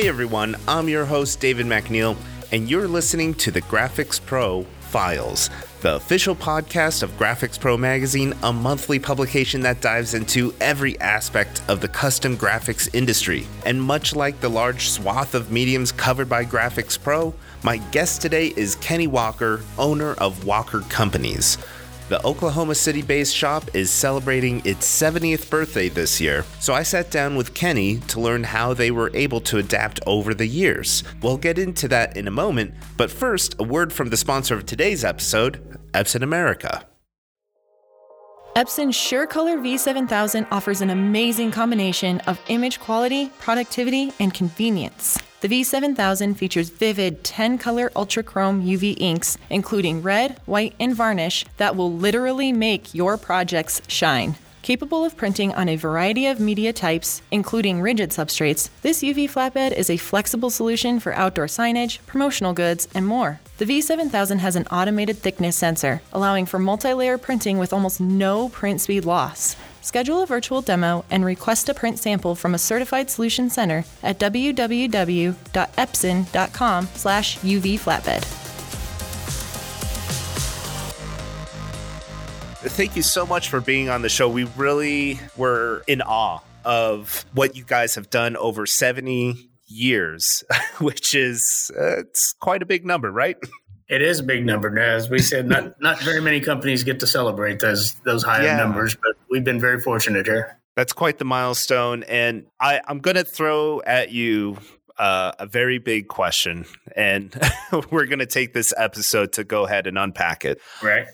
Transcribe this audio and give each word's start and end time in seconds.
Hey 0.00 0.08
everyone, 0.08 0.56
I'm 0.66 0.88
your 0.88 1.04
host 1.04 1.40
David 1.40 1.66
McNeil, 1.66 2.16
and 2.52 2.70
you're 2.70 2.88
listening 2.88 3.34
to 3.34 3.50
the 3.50 3.60
Graphics 3.60 4.18
Pro 4.18 4.62
Files, 4.80 5.50
the 5.82 5.96
official 5.96 6.34
podcast 6.34 7.02
of 7.02 7.10
Graphics 7.18 7.60
Pro 7.60 7.76
Magazine, 7.76 8.32
a 8.42 8.50
monthly 8.50 8.98
publication 8.98 9.60
that 9.60 9.82
dives 9.82 10.14
into 10.14 10.54
every 10.58 10.98
aspect 11.02 11.60
of 11.68 11.82
the 11.82 11.88
custom 11.88 12.34
graphics 12.34 12.88
industry. 12.94 13.46
And 13.66 13.82
much 13.82 14.16
like 14.16 14.40
the 14.40 14.48
large 14.48 14.88
swath 14.88 15.34
of 15.34 15.52
mediums 15.52 15.92
covered 15.92 16.30
by 16.30 16.46
Graphics 16.46 16.98
Pro, 16.98 17.34
my 17.62 17.76
guest 17.92 18.22
today 18.22 18.54
is 18.56 18.76
Kenny 18.76 19.06
Walker, 19.06 19.60
owner 19.78 20.14
of 20.14 20.46
Walker 20.46 20.80
Companies. 20.88 21.58
The 22.10 22.26
Oklahoma 22.26 22.74
City 22.74 23.02
based 23.02 23.36
shop 23.36 23.70
is 23.72 23.88
celebrating 23.88 24.62
its 24.64 24.84
70th 24.84 25.48
birthday 25.48 25.88
this 25.88 26.20
year, 26.20 26.44
so 26.58 26.74
I 26.74 26.82
sat 26.82 27.12
down 27.12 27.36
with 27.36 27.54
Kenny 27.54 27.98
to 28.08 28.18
learn 28.18 28.42
how 28.42 28.74
they 28.74 28.90
were 28.90 29.12
able 29.14 29.40
to 29.42 29.58
adapt 29.58 30.00
over 30.08 30.34
the 30.34 30.48
years. 30.48 31.04
We'll 31.22 31.36
get 31.36 31.56
into 31.56 31.86
that 31.86 32.16
in 32.16 32.26
a 32.26 32.32
moment, 32.32 32.74
but 32.96 33.12
first, 33.12 33.54
a 33.60 33.62
word 33.62 33.92
from 33.92 34.10
the 34.10 34.16
sponsor 34.16 34.56
of 34.56 34.66
today's 34.66 35.04
episode, 35.04 35.78
Epson 35.92 36.22
America. 36.22 36.84
Epson 38.56 38.88
SureColor 38.88 39.60
V7000 39.60 40.48
offers 40.50 40.80
an 40.80 40.90
amazing 40.90 41.52
combination 41.52 42.18
of 42.22 42.40
image 42.48 42.80
quality, 42.80 43.28
productivity, 43.38 44.12
and 44.18 44.34
convenience. 44.34 45.16
The 45.40 45.48
V7000 45.48 46.36
features 46.36 46.68
vivid 46.68 47.24
10 47.24 47.56
color 47.56 47.88
UltraChrome 47.96 48.62
UV 48.62 48.94
inks, 49.00 49.38
including 49.48 50.02
red, 50.02 50.38
white, 50.44 50.74
and 50.78 50.94
varnish, 50.94 51.46
that 51.56 51.74
will 51.74 51.90
literally 51.90 52.52
make 52.52 52.94
your 52.94 53.16
projects 53.16 53.80
shine. 53.88 54.34
Capable 54.60 55.02
of 55.02 55.16
printing 55.16 55.54
on 55.54 55.70
a 55.70 55.76
variety 55.76 56.26
of 56.26 56.38
media 56.38 56.74
types, 56.74 57.22
including 57.30 57.80
rigid 57.80 58.10
substrates, 58.10 58.68
this 58.82 59.02
UV 59.02 59.30
flatbed 59.30 59.72
is 59.72 59.88
a 59.88 59.96
flexible 59.96 60.50
solution 60.50 61.00
for 61.00 61.14
outdoor 61.14 61.46
signage, 61.46 62.04
promotional 62.06 62.52
goods, 62.52 62.86
and 62.94 63.06
more. 63.06 63.40
The 63.56 63.64
V7000 63.64 64.40
has 64.40 64.56
an 64.56 64.66
automated 64.66 65.16
thickness 65.16 65.56
sensor, 65.56 66.02
allowing 66.12 66.44
for 66.44 66.58
multi 66.58 66.92
layer 66.92 67.16
printing 67.16 67.56
with 67.56 67.72
almost 67.72 67.98
no 67.98 68.50
print 68.50 68.82
speed 68.82 69.06
loss. 69.06 69.56
Schedule 69.82 70.22
a 70.22 70.26
virtual 70.26 70.60
demo 70.60 71.04
and 71.10 71.24
request 71.24 71.68
a 71.68 71.74
print 71.74 71.98
sample 71.98 72.34
from 72.34 72.54
a 72.54 72.58
certified 72.58 73.10
solution 73.10 73.50
center 73.50 73.84
at 74.02 74.18
www.epson.com 74.18 74.88
slash 76.94 77.38
uvflatbed. 77.38 78.24
Thank 82.62 82.94
you 82.94 83.02
so 83.02 83.24
much 83.24 83.48
for 83.48 83.62
being 83.62 83.88
on 83.88 84.02
the 84.02 84.10
show. 84.10 84.28
We 84.28 84.44
really 84.56 85.18
were 85.36 85.82
in 85.86 86.02
awe 86.02 86.40
of 86.64 87.24
what 87.32 87.56
you 87.56 87.64
guys 87.64 87.94
have 87.94 88.10
done 88.10 88.36
over 88.36 88.66
70 88.66 89.50
years, 89.66 90.44
which 90.78 91.14
is 91.14 91.70
uh, 91.74 92.00
it's 92.00 92.34
quite 92.34 92.62
a 92.62 92.66
big 92.66 92.84
number, 92.84 93.10
right? 93.10 93.38
It 93.88 94.02
is 94.02 94.20
a 94.20 94.22
big 94.22 94.44
number. 94.44 94.78
As 94.78 95.08
we 95.08 95.18
said, 95.20 95.48
not 95.48 95.80
not 95.80 96.00
very 96.00 96.20
many 96.20 96.40
companies 96.40 96.84
get 96.84 97.00
to 97.00 97.06
celebrate 97.06 97.60
those 97.60 97.94
those 98.04 98.22
high 98.22 98.44
yeah. 98.44 98.56
numbers, 98.56 98.94
but 98.94 99.16
we've 99.30 99.44
been 99.44 99.60
very 99.60 99.80
fortunate 99.80 100.26
here. 100.26 100.60
That's 100.76 100.92
quite 100.92 101.18
the 101.18 101.24
milestone, 101.24 102.04
and 102.04 102.46
I, 102.60 102.80
I'm 102.86 103.00
going 103.00 103.16
to 103.16 103.24
throw 103.24 103.82
at 103.82 104.12
you 104.12 104.58
uh, 104.98 105.32
a 105.38 105.46
very 105.46 105.78
big 105.78 106.08
question, 106.08 106.66
and 106.96 107.34
we're 107.90 108.06
going 108.06 108.20
to 108.20 108.26
take 108.26 108.54
this 108.54 108.72
episode 108.76 109.32
to 109.32 109.44
go 109.44 109.66
ahead 109.66 109.86
and 109.86 109.98
unpack 109.98 110.44
it. 110.44 110.60
Right. 110.82 111.06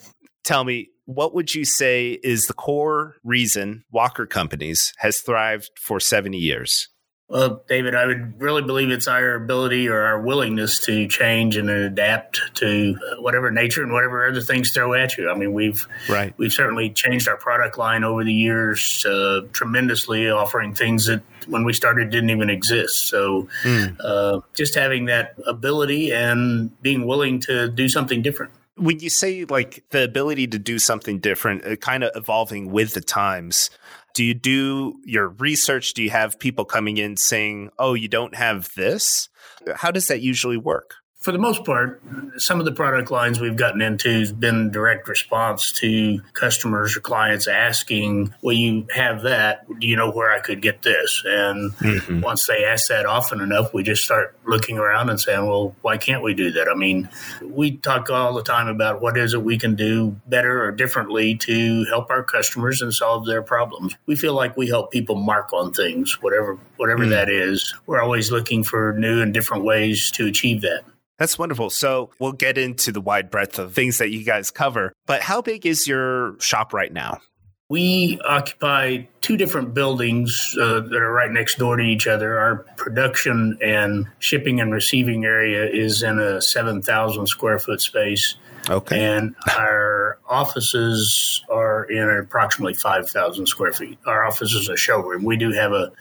Tell 0.44 0.64
me, 0.64 0.90
what 1.06 1.34
would 1.34 1.54
you 1.54 1.64
say 1.64 2.18
is 2.22 2.46
the 2.46 2.52
core 2.52 3.16
reason 3.24 3.84
Walker 3.90 4.26
Companies 4.26 4.92
has 4.98 5.20
thrived 5.20 5.70
for 5.80 6.00
70 6.00 6.36
years? 6.36 6.88
Well, 7.28 7.64
David, 7.68 7.96
I 7.96 8.06
would 8.06 8.40
really 8.40 8.62
believe 8.62 8.90
it's 8.90 9.08
our 9.08 9.34
ability 9.34 9.88
or 9.88 10.00
our 10.02 10.20
willingness 10.20 10.78
to 10.86 11.08
change 11.08 11.56
and 11.56 11.68
adapt 11.68 12.40
to 12.58 12.96
whatever 13.18 13.50
nature 13.50 13.82
and 13.82 13.92
whatever 13.92 14.28
other 14.28 14.40
things 14.40 14.70
throw 14.70 14.94
at 14.94 15.16
you. 15.18 15.28
I 15.28 15.34
mean, 15.34 15.52
we've 15.52 15.88
right. 16.08 16.32
we've 16.36 16.52
certainly 16.52 16.90
changed 16.90 17.26
our 17.26 17.36
product 17.36 17.78
line 17.78 18.04
over 18.04 18.22
the 18.22 18.32
years 18.32 19.04
uh, 19.06 19.40
tremendously, 19.52 20.30
offering 20.30 20.72
things 20.72 21.06
that 21.06 21.22
when 21.48 21.64
we 21.64 21.72
started 21.72 22.10
didn't 22.10 22.30
even 22.30 22.48
exist. 22.48 23.08
So, 23.08 23.48
mm. 23.64 23.96
uh, 23.98 24.42
just 24.54 24.76
having 24.76 25.06
that 25.06 25.34
ability 25.48 26.12
and 26.12 26.80
being 26.80 27.08
willing 27.08 27.40
to 27.40 27.68
do 27.68 27.88
something 27.88 28.22
different 28.22 28.52
when 28.76 29.00
you 29.00 29.10
say 29.10 29.44
like 29.46 29.82
the 29.90 30.04
ability 30.04 30.46
to 30.48 30.58
do 30.58 30.78
something 30.78 31.18
different, 31.18 31.64
uh, 31.64 31.76
kind 31.76 32.04
of 32.04 32.10
evolving 32.14 32.70
with 32.70 32.92
the 32.94 33.00
times, 33.00 33.70
do 34.16 34.24
you 34.24 34.32
do 34.32 34.94
your 35.04 35.28
research? 35.28 35.92
Do 35.92 36.02
you 36.02 36.08
have 36.08 36.38
people 36.38 36.64
coming 36.64 36.96
in 36.96 37.18
saying, 37.18 37.68
oh, 37.78 37.92
you 37.92 38.08
don't 38.08 38.34
have 38.34 38.70
this? 38.74 39.28
How 39.74 39.90
does 39.90 40.06
that 40.06 40.22
usually 40.22 40.56
work? 40.56 40.94
For 41.18 41.32
the 41.32 41.38
most 41.38 41.64
part, 41.64 42.00
some 42.36 42.60
of 42.60 42.66
the 42.66 42.72
product 42.72 43.10
lines 43.10 43.40
we've 43.40 43.56
gotten 43.56 43.80
into 43.80 44.08
has 44.20 44.32
been 44.32 44.70
direct 44.70 45.08
response 45.08 45.72
to 45.72 46.20
customers 46.34 46.96
or 46.96 47.00
clients 47.00 47.48
asking, 47.48 48.32
Well, 48.42 48.54
you 48.54 48.86
have 48.94 49.22
that. 49.22 49.66
Do 49.80 49.88
you 49.88 49.96
know 49.96 50.12
where 50.12 50.30
I 50.30 50.40
could 50.40 50.62
get 50.62 50.82
this? 50.82 51.22
And 51.24 51.72
mm-hmm. 51.72 52.20
once 52.20 52.46
they 52.46 52.64
ask 52.64 52.88
that 52.88 53.06
often 53.06 53.40
enough, 53.40 53.74
we 53.74 53.82
just 53.82 54.04
start 54.04 54.38
looking 54.46 54.78
around 54.78 55.08
and 55.08 55.18
saying, 55.18 55.44
Well, 55.44 55.74
why 55.80 55.96
can't 55.96 56.22
we 56.22 56.34
do 56.34 56.52
that? 56.52 56.68
I 56.68 56.76
mean, 56.76 57.08
we 57.42 57.76
talk 57.78 58.10
all 58.10 58.34
the 58.34 58.44
time 58.44 58.68
about 58.68 59.00
what 59.00 59.16
is 59.16 59.34
it 59.34 59.42
we 59.42 59.58
can 59.58 59.74
do 59.74 60.20
better 60.26 60.64
or 60.64 60.70
differently 60.70 61.34
to 61.38 61.84
help 61.86 62.10
our 62.10 62.22
customers 62.22 62.82
and 62.82 62.94
solve 62.94 63.26
their 63.26 63.42
problems. 63.42 63.96
We 64.06 64.16
feel 64.16 64.34
like 64.34 64.56
we 64.56 64.68
help 64.68 64.92
people 64.92 65.16
mark 65.16 65.52
on 65.52 65.72
things, 65.72 66.22
whatever 66.22 66.58
whatever 66.76 67.02
mm-hmm. 67.02 67.10
that 67.10 67.30
is. 67.30 67.74
We're 67.86 68.02
always 68.02 68.30
looking 68.30 68.62
for 68.62 68.92
new 68.92 69.22
and 69.22 69.34
different 69.34 69.64
ways 69.64 70.10
to 70.12 70.26
achieve 70.26 70.60
that. 70.60 70.84
That's 71.18 71.38
wonderful. 71.38 71.70
So 71.70 72.10
we'll 72.18 72.32
get 72.32 72.58
into 72.58 72.92
the 72.92 73.00
wide 73.00 73.30
breadth 73.30 73.58
of 73.58 73.74
things 73.74 73.98
that 73.98 74.10
you 74.10 74.24
guys 74.24 74.50
cover. 74.50 74.92
But 75.06 75.22
how 75.22 75.40
big 75.40 75.64
is 75.66 75.86
your 75.86 76.38
shop 76.40 76.72
right 76.72 76.92
now? 76.92 77.20
We 77.68 78.20
occupy 78.24 79.06
two 79.22 79.36
different 79.36 79.74
buildings 79.74 80.54
uh, 80.60 80.80
that 80.80 80.94
are 80.94 81.10
right 81.10 81.30
next 81.30 81.58
door 81.58 81.76
to 81.76 81.82
each 81.82 82.06
other. 82.06 82.38
Our 82.38 82.58
production 82.76 83.58
and 83.60 84.06
shipping 84.20 84.60
and 84.60 84.72
receiving 84.72 85.24
area 85.24 85.68
is 85.68 86.02
in 86.02 86.20
a 86.20 86.40
7,000 86.40 87.26
square 87.26 87.58
foot 87.58 87.80
space. 87.80 88.36
Okay. 88.70 89.04
And 89.04 89.34
our 89.56 90.18
offices 90.28 91.42
are 91.50 91.65
in 91.90 92.08
approximately 92.08 92.74
5,000 92.74 93.46
square 93.46 93.72
feet. 93.72 93.98
Our 94.06 94.26
office 94.26 94.52
is 94.52 94.68
a 94.68 94.76
showroom. 94.76 95.24
We 95.24 95.36
do 95.36 95.52
have 95.52 95.72
a, 95.72 95.92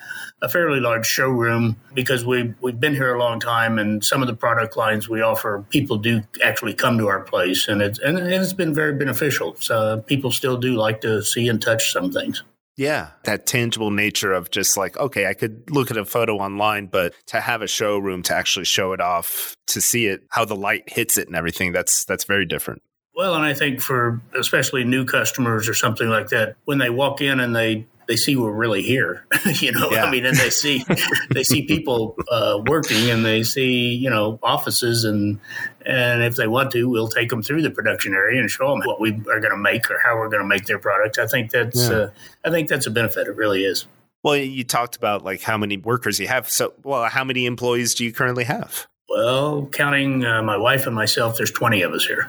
a 0.41 0.49
fairly 0.49 0.79
large 0.79 1.05
showroom 1.05 1.77
because 1.93 2.25
we, 2.25 2.53
we've 2.61 2.79
been 2.79 2.93
here 2.93 3.13
a 3.13 3.19
long 3.19 3.39
time 3.39 3.79
and 3.79 4.03
some 4.03 4.21
of 4.21 4.27
the 4.27 4.35
product 4.35 4.77
lines 4.77 5.09
we 5.09 5.21
offer, 5.21 5.65
people 5.69 5.97
do 5.97 6.21
actually 6.43 6.73
come 6.73 6.97
to 6.97 7.07
our 7.07 7.21
place 7.21 7.67
and 7.67 7.81
it's, 7.81 7.99
and 7.99 8.17
it's 8.17 8.53
been 8.53 8.73
very 8.73 8.93
beneficial. 8.93 9.55
So 9.59 10.03
people 10.05 10.31
still 10.31 10.57
do 10.57 10.75
like 10.75 11.01
to 11.01 11.23
see 11.23 11.47
and 11.47 11.61
touch 11.61 11.91
some 11.91 12.11
things. 12.11 12.43
Yeah, 12.77 13.11
that 13.23 13.45
tangible 13.45 13.89
nature 13.89 14.33
of 14.33 14.51
just 14.51 14.75
like, 14.75 14.97
okay, 14.97 15.27
I 15.27 15.33
could 15.33 15.69
look 15.71 15.91
at 15.91 15.97
a 15.97 16.03
photo 16.03 16.37
online, 16.37 16.87
but 16.87 17.13
to 17.27 17.39
have 17.39 17.61
a 17.61 17.67
showroom 17.67 18.21
to 18.23 18.35
actually 18.35 18.65
show 18.65 18.91
it 18.91 18.99
off, 18.99 19.55
to 19.67 19.79
see 19.79 20.07
it, 20.07 20.23
how 20.29 20.43
the 20.43 20.57
light 20.57 20.83
hits 20.87 21.17
it 21.17 21.27
and 21.27 21.37
everything, 21.37 21.71
that's 21.71 22.03
that's 22.03 22.25
very 22.25 22.45
different. 22.45 22.81
Well, 23.15 23.35
and 23.35 23.45
I 23.45 23.53
think 23.53 23.81
for 23.81 24.21
especially 24.37 24.83
new 24.83 25.05
customers 25.05 25.69
or 25.69 25.73
something 25.73 26.09
like 26.09 26.29
that, 26.29 26.57
when 26.65 26.79
they 26.79 26.89
walk 26.89 27.21
in 27.21 27.39
and 27.39 27.55
they 27.55 27.85
they 28.07 28.15
see 28.15 28.35
we're 28.35 28.51
really 28.51 28.81
here. 28.81 29.25
you 29.45 29.71
know, 29.71 29.89
yeah. 29.91 30.03
I 30.03 30.11
mean, 30.11 30.25
and 30.25 30.37
they 30.37 30.49
see 30.49 30.83
they 31.31 31.43
see 31.43 31.63
people 31.63 32.15
uh, 32.29 32.61
working, 32.67 33.09
and 33.09 33.25
they 33.25 33.43
see 33.43 33.93
you 33.93 34.09
know 34.09 34.39
offices, 34.43 35.03
and 35.03 35.39
and 35.85 36.23
if 36.23 36.35
they 36.35 36.47
want 36.47 36.71
to, 36.71 36.89
we'll 36.89 37.07
take 37.07 37.29
them 37.29 37.41
through 37.41 37.61
the 37.61 37.71
production 37.71 38.13
area 38.13 38.39
and 38.39 38.49
show 38.49 38.69
them 38.69 38.81
what 38.85 38.99
we 38.99 39.11
are 39.11 39.39
going 39.39 39.51
to 39.51 39.57
make 39.57 39.89
or 39.89 39.99
how 39.99 40.17
we're 40.17 40.29
going 40.29 40.43
to 40.43 40.47
make 40.47 40.65
their 40.65 40.79
product. 40.79 41.17
I 41.17 41.27
think 41.27 41.51
that's 41.51 41.89
yeah. 41.89 41.95
uh, 41.95 42.09
I 42.43 42.49
think 42.49 42.69
that's 42.69 42.85
a 42.85 42.91
benefit. 42.91 43.27
It 43.27 43.35
really 43.35 43.63
is. 43.63 43.87
Well, 44.23 44.35
you 44.35 44.63
talked 44.63 44.95
about 44.95 45.23
like 45.23 45.41
how 45.41 45.57
many 45.57 45.77
workers 45.77 46.19
you 46.19 46.27
have. 46.27 46.49
So, 46.49 46.73
well, 46.83 47.05
how 47.05 47.23
many 47.23 47.45
employees 47.45 47.93
do 47.93 48.03
you 48.03 48.11
currently 48.11 48.43
have? 48.43 48.87
Well, 49.07 49.67
counting 49.67 50.25
uh, 50.25 50.41
my 50.41 50.57
wife 50.57 50.87
and 50.87 50.95
myself, 50.95 51.37
there's 51.37 51.51
20 51.51 51.83
of 51.83 51.93
us 51.93 52.05
here. 52.05 52.27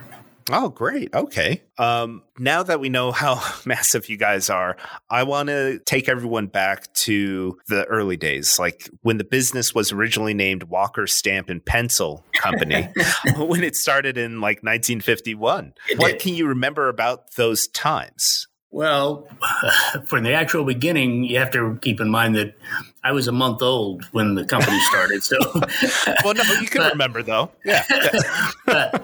Oh, 0.51 0.69
great. 0.69 1.13
Okay. 1.15 1.63
Um, 1.79 2.23
now 2.39 2.63
that 2.63 2.81
we 2.81 2.89
know 2.89 3.13
how 3.13 3.43
massive 3.67 4.09
you 4.09 4.17
guys 4.17 4.51
are, 4.51 4.77
I 5.11 5.25
want 5.25 5.49
to 5.49 5.79
take 5.81 6.09
everyone 6.09 6.47
back 6.47 6.93
to 6.95 7.59
the 7.69 7.85
early 7.87 8.17
days, 8.17 8.59
like 8.59 8.89
when 9.03 9.19
the 9.19 9.25
business 9.25 9.75
was 9.75 9.93
originally 9.93 10.35
named 10.35 10.65
Walker 10.65 11.07
Stamp 11.07 11.49
and 11.49 11.65
Pencil 11.65 12.25
Company, 12.35 12.89
when 13.37 13.65
it 13.65 13.77
started 13.77 14.17
in 14.19 14.41
like 14.41 14.59
1951. 14.63 15.75
what 15.97 16.19
can 16.19 16.35
you 16.35 16.47
remember 16.47 16.89
about 16.89 17.35
those 17.35 17.67
times? 17.69 18.47
Well, 18.71 19.29
from 20.07 20.25
the 20.25 20.35
actual 20.35 20.65
beginning, 20.65 21.25
you 21.25 21.39
have 21.39 21.51
to 21.53 21.79
keep 21.81 22.01
in 22.01 22.11
mind 22.11 22.37
that 22.37 22.55
I 23.03 23.13
was 23.13 23.29
a 23.29 23.33
month 23.33 23.63
old 23.63 24.05
when 24.13 24.35
the 24.35 24.45
company 24.45 24.79
started. 24.81 25.23
So, 25.23 25.39
well, 26.25 26.35
no, 26.35 26.43
you 26.61 26.67
can 26.67 26.83
but, 26.83 26.93
remember 26.93 27.23
though. 27.23 27.51
Yeah. 27.65 27.85
but, 28.67 29.03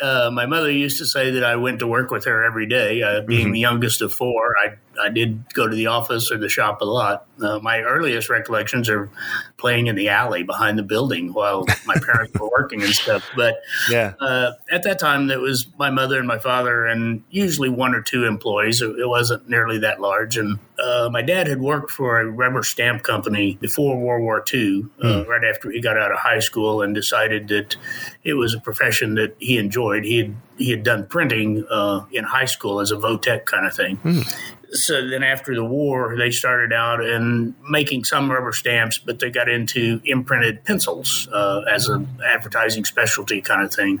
uh, 0.00 0.30
my 0.32 0.46
mother 0.46 0.70
used 0.70 0.98
to 0.98 1.06
say 1.06 1.30
that 1.32 1.44
I 1.44 1.56
went 1.56 1.80
to 1.80 1.86
work 1.86 2.10
with 2.10 2.24
her 2.24 2.44
every 2.44 2.66
day. 2.66 3.02
Uh, 3.02 3.20
being 3.22 3.46
mm-hmm. 3.46 3.52
the 3.52 3.60
youngest 3.60 4.02
of 4.02 4.12
four, 4.12 4.54
I 4.58 4.76
I 5.00 5.08
did 5.08 5.52
go 5.52 5.68
to 5.68 5.74
the 5.74 5.86
office 5.86 6.30
or 6.30 6.38
the 6.38 6.48
shop 6.48 6.80
a 6.80 6.84
lot. 6.84 7.26
Uh, 7.40 7.58
my 7.58 7.80
earliest 7.82 8.30
recollections 8.30 8.88
are 8.88 9.10
playing 9.58 9.86
in 9.86 9.96
the 9.96 10.08
alley 10.08 10.42
behind 10.42 10.78
the 10.78 10.82
building 10.82 11.32
while 11.32 11.64
my 11.86 11.94
parents 12.02 12.38
were 12.38 12.48
working 12.50 12.82
and 12.82 12.92
stuff. 12.92 13.28
But 13.36 13.56
yeah, 13.90 14.14
uh, 14.20 14.52
at 14.70 14.82
that 14.84 14.98
time, 14.98 15.30
it 15.30 15.40
was 15.40 15.66
my 15.78 15.90
mother 15.90 16.18
and 16.18 16.26
my 16.26 16.38
father, 16.38 16.86
and 16.86 17.22
usually 17.30 17.68
one 17.68 17.94
or 17.94 18.02
two 18.02 18.24
employees. 18.24 18.80
It 18.80 19.08
wasn't 19.08 19.48
nearly 19.48 19.78
that 19.78 20.00
large. 20.00 20.36
And 20.36 20.58
uh, 20.78 21.08
my 21.10 21.22
dad 21.22 21.46
had 21.46 21.60
worked 21.60 21.90
for 21.90 22.20
a 22.20 22.26
rubber 22.26 22.62
stamp 22.62 23.02
company 23.02 23.58
before 23.60 23.98
World 23.98 24.22
War 24.22 24.44
II, 24.52 24.86
mm. 25.02 25.26
right 25.26 25.44
after 25.44 25.70
he 25.70 25.80
got 25.80 25.96
out 25.96 26.12
of 26.12 26.18
high 26.18 26.40
school, 26.40 26.82
and 26.82 26.94
decided 26.94 27.48
that 27.48 27.76
it 28.24 28.34
was 28.34 28.54
a 28.54 28.60
profession 28.60 29.14
that 29.14 29.36
he 29.38 29.58
enjoyed. 29.58 30.04
He 30.04 30.18
had 30.18 30.36
he 30.58 30.70
had 30.70 30.82
done 30.82 31.06
printing 31.06 31.64
uh, 31.70 32.04
in 32.12 32.24
high 32.24 32.44
school 32.44 32.80
as 32.80 32.90
a 32.90 32.96
vo-tech 32.96 33.46
kind 33.46 33.66
of 33.66 33.74
thing. 33.74 33.96
Mm 33.98 34.56
so 34.72 35.08
then 35.08 35.22
after 35.22 35.54
the 35.54 35.64
war, 35.64 36.16
they 36.16 36.30
started 36.30 36.72
out 36.72 37.04
and 37.04 37.54
making 37.68 38.04
some 38.04 38.30
rubber 38.30 38.52
stamps, 38.52 38.98
but 38.98 39.18
they 39.18 39.30
got 39.30 39.48
into 39.48 40.00
imprinted 40.04 40.64
pencils 40.64 41.28
uh, 41.32 41.62
as 41.70 41.88
an 41.88 42.08
advertising 42.24 42.84
specialty 42.84 43.40
kind 43.40 43.64
of 43.64 43.72
thing. 43.72 44.00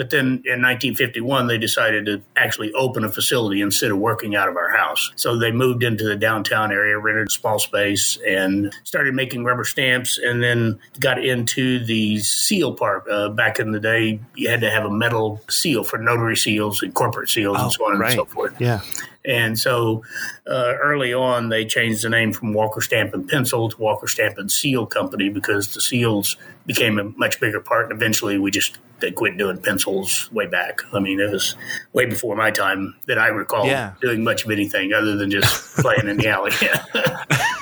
But 0.00 0.08
then 0.08 0.42
in 0.46 0.62
1951, 0.62 1.46
they 1.46 1.58
decided 1.58 2.06
to 2.06 2.22
actually 2.34 2.72
open 2.72 3.04
a 3.04 3.10
facility 3.10 3.60
instead 3.60 3.90
of 3.90 3.98
working 3.98 4.34
out 4.34 4.48
of 4.48 4.56
our 4.56 4.74
house. 4.74 5.12
So 5.14 5.36
they 5.36 5.52
moved 5.52 5.82
into 5.82 6.04
the 6.04 6.16
downtown 6.16 6.72
area, 6.72 6.98
rented 6.98 7.26
a 7.26 7.30
small 7.30 7.58
space, 7.58 8.16
and 8.26 8.74
started 8.84 9.12
making 9.12 9.44
rubber 9.44 9.62
stamps. 9.64 10.16
And 10.16 10.42
then 10.42 10.80
got 11.00 11.22
into 11.22 11.84
the 11.84 12.18
seal 12.20 12.72
part. 12.72 13.06
Uh, 13.10 13.28
back 13.28 13.60
in 13.60 13.72
the 13.72 13.80
day, 13.80 14.18
you 14.36 14.48
had 14.48 14.62
to 14.62 14.70
have 14.70 14.86
a 14.86 14.90
metal 14.90 15.42
seal 15.50 15.84
for 15.84 15.98
notary 15.98 16.34
seals 16.34 16.82
and 16.82 16.94
corporate 16.94 17.28
seals 17.28 17.58
oh, 17.60 17.64
and 17.64 17.72
so 17.74 17.84
on 17.84 17.98
right. 17.98 18.12
and 18.12 18.16
so 18.20 18.24
forth. 18.24 18.58
Yeah. 18.58 18.80
And 19.24 19.58
so 19.58 20.02
uh, 20.46 20.74
early 20.82 21.12
on, 21.12 21.50
they 21.50 21.64
changed 21.64 22.02
the 22.02 22.08
name 22.08 22.32
from 22.32 22.54
Walker 22.54 22.80
Stamp 22.80 23.12
and 23.12 23.28
Pencil 23.28 23.68
to 23.68 23.76
Walker 23.76 24.06
Stamp 24.06 24.38
and 24.38 24.50
Seal 24.50 24.86
Company 24.86 25.28
because 25.28 25.74
the 25.74 25.80
seals 25.80 26.36
became 26.66 26.98
a 26.98 27.04
much 27.04 27.38
bigger 27.40 27.60
part. 27.60 27.90
And 27.90 27.92
eventually, 27.92 28.38
we 28.38 28.50
just 28.50 28.78
they 29.00 29.10
quit 29.10 29.36
doing 29.36 29.58
pencils 29.58 30.30
way 30.32 30.46
back. 30.46 30.80
I 30.92 31.00
mean, 31.00 31.20
it 31.20 31.30
was 31.30 31.56
way 31.92 32.06
before 32.06 32.36
my 32.36 32.50
time 32.50 32.96
that 33.06 33.18
I 33.18 33.28
recall 33.28 33.66
yeah. 33.66 33.94
doing 34.00 34.22
much 34.22 34.44
of 34.44 34.50
anything 34.50 34.92
other 34.92 35.16
than 35.16 35.30
just 35.30 35.76
playing 35.76 36.08
in 36.08 36.18
the 36.18 36.28
alley. 36.28 36.52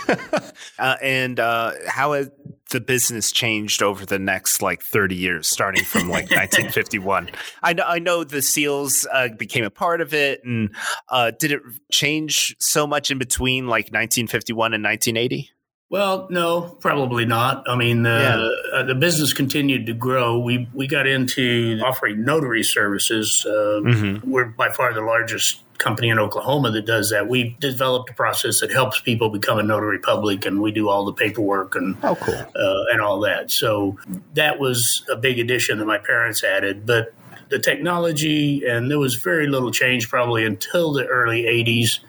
uh, 0.79 0.97
and 1.03 1.39
uh, 1.41 1.73
how 1.87 2.13
has 2.13 2.31
the 2.71 2.81
business 2.81 3.33
changed 3.33 3.83
over 3.83 4.05
the 4.05 4.19
next 4.19 4.63
like 4.63 4.83
30 4.83 5.15
years, 5.15 5.49
starting 5.49 5.85
from 5.85 6.09
like 6.09 6.31
1951? 6.31 7.31
I 7.63 7.73
know, 7.73 7.85
I 7.87 7.99
know 7.99 8.25
the 8.25 8.43
seals 8.43 9.07
uh, 9.13 9.29
became 9.29 9.65
a 9.65 9.71
part 9.71 10.01
of 10.01 10.15
it. 10.15 10.45
And 10.45 10.75
uh, 11.09 11.33
did 11.39 11.53
it 11.53 11.63
change 11.91 12.57
so 12.59 12.87
much 12.87 13.11
in 13.11 13.19
between 13.19 13.67
like 13.67 13.87
1951 13.87 14.75
and 14.75 14.85
1980? 14.85 15.51
Well, 15.91 16.27
no, 16.29 16.77
probably 16.81 17.25
not. 17.25 17.65
I 17.67 17.75
mean, 17.75 18.05
uh, 18.05 18.51
yeah. 18.73 18.79
uh, 18.79 18.83
the 18.83 18.95
business 18.95 19.33
continued 19.33 19.87
to 19.87 19.95
grow. 19.95 20.39
We 20.39 20.69
we 20.75 20.87
got 20.87 21.07
into 21.07 21.81
offering 21.83 22.25
notary 22.25 22.63
services. 22.63 23.47
Uh, 23.49 23.81
mm-hmm. 23.81 24.31
We're 24.31 24.47
by 24.47 24.69
far 24.69 24.93
the 24.93 25.01
largest 25.01 25.63
company 25.79 26.11
in 26.11 26.19
Oklahoma 26.19 26.73
that 26.73 26.85
does 26.85 27.09
that. 27.11 27.29
We 27.29 27.57
developed 27.61 28.11
a 28.11 28.13
process 28.13 28.61
that 28.61 28.71
helps 28.71 29.01
people 29.01 29.31
become 29.31 29.59
a 29.59 29.63
notary 29.63 29.99
public, 29.99 30.45
and 30.45 30.61
we 30.61 30.73
do 30.73 30.91
all 30.91 31.07
the 31.07 31.13
paperwork 31.13 31.75
and 31.75 31.97
oh, 32.03 32.17
cool. 32.17 32.35
Uh, 32.35 32.85
and 32.93 33.01
all 33.01 33.21
that. 33.21 33.51
So 33.51 33.97
that 34.35 34.59
was 34.59 35.07
a 35.11 35.17
big 35.17 35.39
addition 35.39 35.79
that 35.79 35.87
my 35.87 35.99
parents 35.99 36.45
added, 36.45 36.85
but. 36.87 37.15
The 37.51 37.59
technology, 37.59 38.67
and 38.67 38.91
there 38.91 38.99
was 38.99 39.15
very 39.15 39.47
little 39.47 39.71
change 39.71 40.11
probably 40.11 40.45
until 40.45 40.93
the 40.93 41.07
early 41.07 41.45
80s 41.45 42.01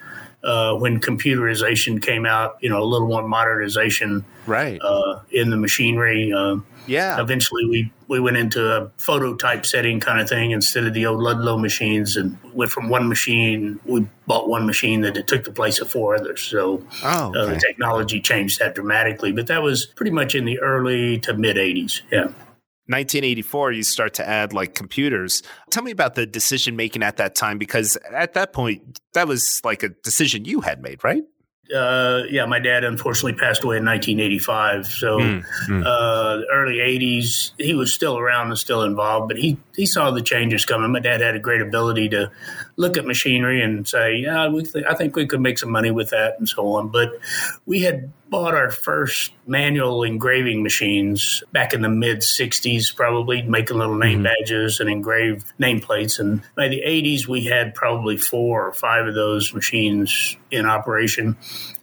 uh, 0.44 0.76
when 0.76 1.00
computerization 1.00 2.02
came 2.02 2.26
out, 2.26 2.58
you 2.62 2.70
know, 2.70 2.82
a 2.82 2.86
little 2.86 3.08
more 3.08 3.28
modernization 3.28 4.24
right 4.46 4.80
uh, 4.82 5.20
in 5.32 5.50
the 5.50 5.58
machinery. 5.58 6.32
Uh, 6.32 6.58
yeah. 6.88 7.22
Eventually, 7.22 7.66
we 7.66 7.92
we 8.08 8.20
went 8.20 8.38
into 8.38 8.66
a 8.66 8.90
photo 8.98 9.36
typesetting 9.36 10.00
kind 10.00 10.20
of 10.20 10.30
thing 10.30 10.52
instead 10.52 10.86
of 10.86 10.94
the 10.94 11.06
old 11.06 11.22
Ludlow 11.22 11.58
machines, 11.58 12.16
and 12.16 12.38
went 12.54 12.72
from 12.72 12.90
one 12.90 13.10
machine. 13.10 13.80
We 13.86 14.08
bought 14.26 14.48
one 14.48 14.66
machine 14.66 15.02
that 15.02 15.18
it 15.18 15.28
took 15.28 15.44
the 15.44 15.52
place 15.52 15.82
of 15.82 15.92
four 15.92 16.16
others. 16.16 16.42
So 16.42 16.84
oh, 17.04 17.34
uh, 17.36 17.38
okay. 17.38 17.54
the 17.54 17.60
technology 17.60 18.22
changed 18.22 18.60
that 18.60 18.76
dramatically. 18.76 19.32
But 19.32 19.48
that 19.48 19.62
was 19.62 19.86
pretty 19.86 20.12
much 20.12 20.36
in 20.36 20.46
the 20.46 20.60
early 20.60 21.20
to 21.20 21.34
mid 21.34 21.58
'80s. 21.58 22.02
Yeah. 22.12 22.30
1984 22.90 23.72
you 23.72 23.84
start 23.84 24.14
to 24.16 24.28
add 24.28 24.54
like 24.54 24.76
computers 24.76 25.44
tell 25.70 25.84
me 25.84 25.92
about 25.92 26.16
the 26.16 26.26
decision 26.26 26.76
making 26.76 27.04
at 27.04 27.18
that 27.18 27.36
time 27.36 27.58
because 27.58 27.98
at 28.12 28.34
that 28.34 28.52
point 28.52 29.00
that 29.14 29.28
was 29.28 29.62
like 29.64 29.84
a 29.84 29.90
decision 29.90 30.46
you 30.46 30.62
had 30.62 30.82
made 30.82 31.04
right 31.04 31.24
uh, 31.76 32.24
yeah, 32.30 32.46
my 32.46 32.60
dad 32.60 32.84
unfortunately 32.84 33.34
passed 33.34 33.64
away 33.64 33.78
in 33.78 33.86
1985. 33.86 34.88
So, 34.88 35.20
mm, 35.20 35.46
mm. 35.68 35.86
Uh, 35.86 36.44
early 36.52 36.78
80s, 36.78 37.52
he 37.58 37.76
was 37.76 37.94
still 37.94 38.18
around 38.18 38.48
and 38.48 38.58
still 38.58 38.82
involved, 38.84 39.28
but 39.28 39.38
he, 39.38 39.58
he 39.76 39.86
saw 39.86 40.10
the 40.12 40.22
changes 40.22 40.66
coming. 40.66 40.92
My 40.92 41.00
dad 41.00 41.22
had 41.22 41.36
a 41.36 41.40
great 41.40 41.62
ability 41.62 42.10
to 42.10 42.32
look 42.78 42.98
at 42.98 43.06
machinery 43.06 43.62
and 43.62 43.88
say, 43.88 44.16
yeah, 44.18 44.48
we 44.48 44.64
th- 44.64 44.86
I 44.90 44.96
think 44.96 45.16
we 45.16 45.28
could 45.28 45.42
make 45.42 45.60
some 45.60 45.72
money 45.72 45.92
with 45.92 46.10
that 46.10 46.36
and 46.40 46.50
so 46.50 46.66
on. 46.74 46.90
But 46.90 47.20
we 47.66 47.82
had 47.82 48.12
bought 48.30 48.54
our 48.54 48.70
first 48.70 49.34
manual 49.48 50.04
engraving 50.04 50.62
machines 50.62 51.44
back 51.52 51.74
in 51.74 51.82
the 51.82 51.90
mid 51.90 52.20
60s, 52.20 52.96
probably 52.96 53.42
making 53.42 53.78
little 53.78 53.98
name 53.98 54.24
mm-hmm. 54.24 54.42
badges 54.42 54.80
and 54.80 54.90
engraved 54.90 55.52
nameplates. 55.60 56.20
And 56.20 56.42
by 56.56 56.68
the 56.68 56.82
80s, 56.86 57.28
we 57.28 57.46
had 57.46 57.74
probably 57.74 58.18
four 58.18 58.68
or 58.68 58.74
five 58.74 59.08
of 59.08 59.16
those 59.16 59.54
machines 59.54 60.38
in 60.52 60.66
operation. 60.66 61.38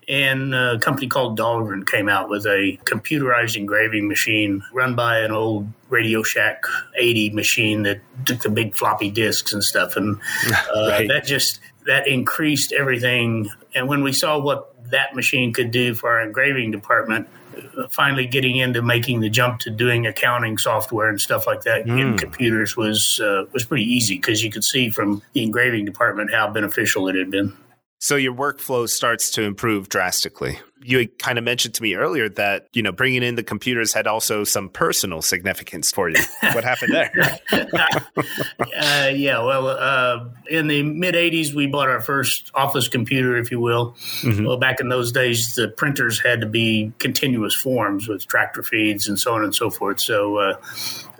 And 0.08 0.54
a 0.54 0.78
company 0.78 1.08
called 1.08 1.36
Dahlgren 1.36 1.84
came 1.84 2.08
out 2.08 2.28
with 2.28 2.46
a 2.46 2.78
computerized 2.84 3.56
engraving 3.56 4.06
machine 4.06 4.62
run 4.72 4.94
by 4.94 5.18
an 5.20 5.32
old 5.32 5.66
Radio 5.88 6.22
Shack 6.22 6.64
80 6.96 7.30
machine 7.30 7.82
that 7.82 8.00
took 8.24 8.40
the 8.40 8.50
big 8.50 8.76
floppy 8.76 9.10
disks 9.10 9.52
and 9.52 9.64
stuff. 9.64 9.96
And 9.96 10.20
uh, 10.74 10.88
right. 10.90 11.08
that 11.08 11.24
just 11.24 11.58
that 11.86 12.06
increased 12.06 12.72
everything. 12.72 13.50
And 13.74 13.88
when 13.88 14.04
we 14.04 14.12
saw 14.12 14.38
what 14.38 14.75
that 14.90 15.14
machine 15.14 15.52
could 15.52 15.70
do 15.70 15.94
for 15.94 16.10
our 16.10 16.20
engraving 16.20 16.70
department. 16.70 17.28
Finally, 17.90 18.26
getting 18.26 18.56
into 18.56 18.82
making 18.82 19.20
the 19.20 19.30
jump 19.30 19.60
to 19.60 19.70
doing 19.70 20.06
accounting 20.06 20.58
software 20.58 21.08
and 21.08 21.20
stuff 21.20 21.46
like 21.46 21.62
that 21.62 21.86
mm. 21.86 21.98
in 21.98 22.18
computers 22.18 22.76
was 22.76 23.18
uh, 23.20 23.44
was 23.52 23.64
pretty 23.64 23.84
easy 23.84 24.16
because 24.16 24.44
you 24.44 24.50
could 24.50 24.64
see 24.64 24.90
from 24.90 25.22
the 25.32 25.42
engraving 25.42 25.84
department 25.84 26.30
how 26.32 26.50
beneficial 26.50 27.08
it 27.08 27.14
had 27.14 27.30
been. 27.30 27.56
So 27.98 28.16
your 28.16 28.34
workflow 28.34 28.88
starts 28.88 29.30
to 29.32 29.42
improve 29.42 29.88
drastically. 29.88 30.58
You 30.82 31.08
kind 31.08 31.38
of 31.38 31.44
mentioned 31.44 31.74
to 31.76 31.82
me 31.82 31.94
earlier 31.94 32.28
that, 32.30 32.68
you 32.74 32.82
know, 32.82 32.92
bringing 32.92 33.22
in 33.22 33.34
the 33.34 33.42
computers 33.42 33.94
had 33.94 34.06
also 34.06 34.44
some 34.44 34.68
personal 34.68 35.22
significance 35.22 35.90
for 35.90 36.10
you. 36.10 36.22
What 36.52 36.62
happened 36.62 36.92
there? 36.92 37.10
uh, 37.52 39.10
yeah, 39.14 39.42
well, 39.42 39.68
uh, 39.68 40.28
in 40.48 40.68
the 40.68 40.82
mid 40.82 41.14
80s, 41.14 41.54
we 41.54 41.66
bought 41.66 41.88
our 41.88 42.02
first 42.02 42.50
office 42.54 42.86
computer, 42.88 43.36
if 43.36 43.50
you 43.50 43.58
will. 43.58 43.92
Mm-hmm. 44.20 44.44
Well, 44.44 44.58
back 44.58 44.80
in 44.80 44.90
those 44.90 45.10
days, 45.10 45.54
the 45.54 45.68
printers 45.68 46.20
had 46.20 46.42
to 46.42 46.46
be 46.46 46.92
continuous 46.98 47.54
forms 47.54 48.06
with 48.06 48.26
tractor 48.26 48.62
feeds 48.62 49.08
and 49.08 49.18
so 49.18 49.34
on 49.34 49.42
and 49.42 49.54
so 49.54 49.70
forth. 49.70 50.00
So, 50.00 50.36
uh, 50.36 50.56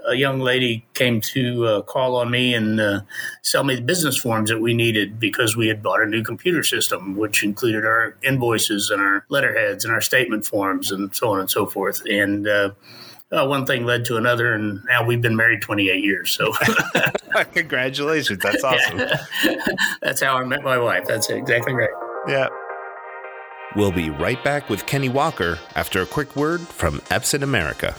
a 0.06 0.14
young 0.14 0.40
lady 0.40 0.86
came 0.94 1.20
to 1.20 1.66
uh, 1.66 1.82
call 1.82 2.16
on 2.16 2.30
me 2.30 2.54
and 2.54 2.80
uh, 2.80 3.00
sell 3.42 3.64
me 3.64 3.75
the 3.75 3.82
business 3.82 4.16
forms 4.16 4.50
that 4.50 4.60
we 4.60 4.72
needed 4.72 5.18
because 5.18 5.56
we 5.56 5.68
had 5.68 5.82
bought 5.82 6.00
a 6.00 6.06
new 6.06 6.22
computer 6.22 6.62
system, 6.62 7.16
which 7.16 7.42
included 7.42 7.84
our 7.84 8.16
invoices 8.22 8.90
and 8.90 9.00
our 9.00 9.25
letterheads 9.28 9.84
and 9.84 9.92
our 9.92 10.00
statement 10.00 10.46
forms 10.46 10.92
and 10.92 11.14
so 11.14 11.30
on 11.30 11.40
and 11.40 11.50
so 11.50 11.66
forth. 11.66 12.02
And 12.08 12.46
uh, 12.46 12.70
uh 13.32 13.46
one 13.46 13.66
thing 13.66 13.84
led 13.84 14.04
to 14.06 14.16
another, 14.16 14.54
and 14.54 14.82
now 14.88 15.04
we've 15.04 15.22
been 15.22 15.36
married 15.36 15.62
28 15.62 16.02
years. 16.02 16.30
So, 16.30 16.52
congratulations! 17.52 18.38
That's 18.42 18.62
awesome. 18.62 19.02
That's 20.02 20.22
how 20.22 20.36
I 20.36 20.44
met 20.44 20.62
my 20.62 20.78
wife. 20.78 21.06
That's 21.06 21.28
exactly 21.30 21.75
right. 21.75 21.90
Yeah. 22.28 22.48
We'll 23.75 23.92
be 23.92 24.08
right 24.08 24.42
back 24.42 24.70
with 24.70 24.86
Kenny 24.86 25.10
Walker 25.10 25.58
after 25.75 26.00
a 26.00 26.06
quick 26.06 26.34
word 26.34 26.60
from 26.62 27.00
Epson 27.10 27.42
America. 27.42 27.94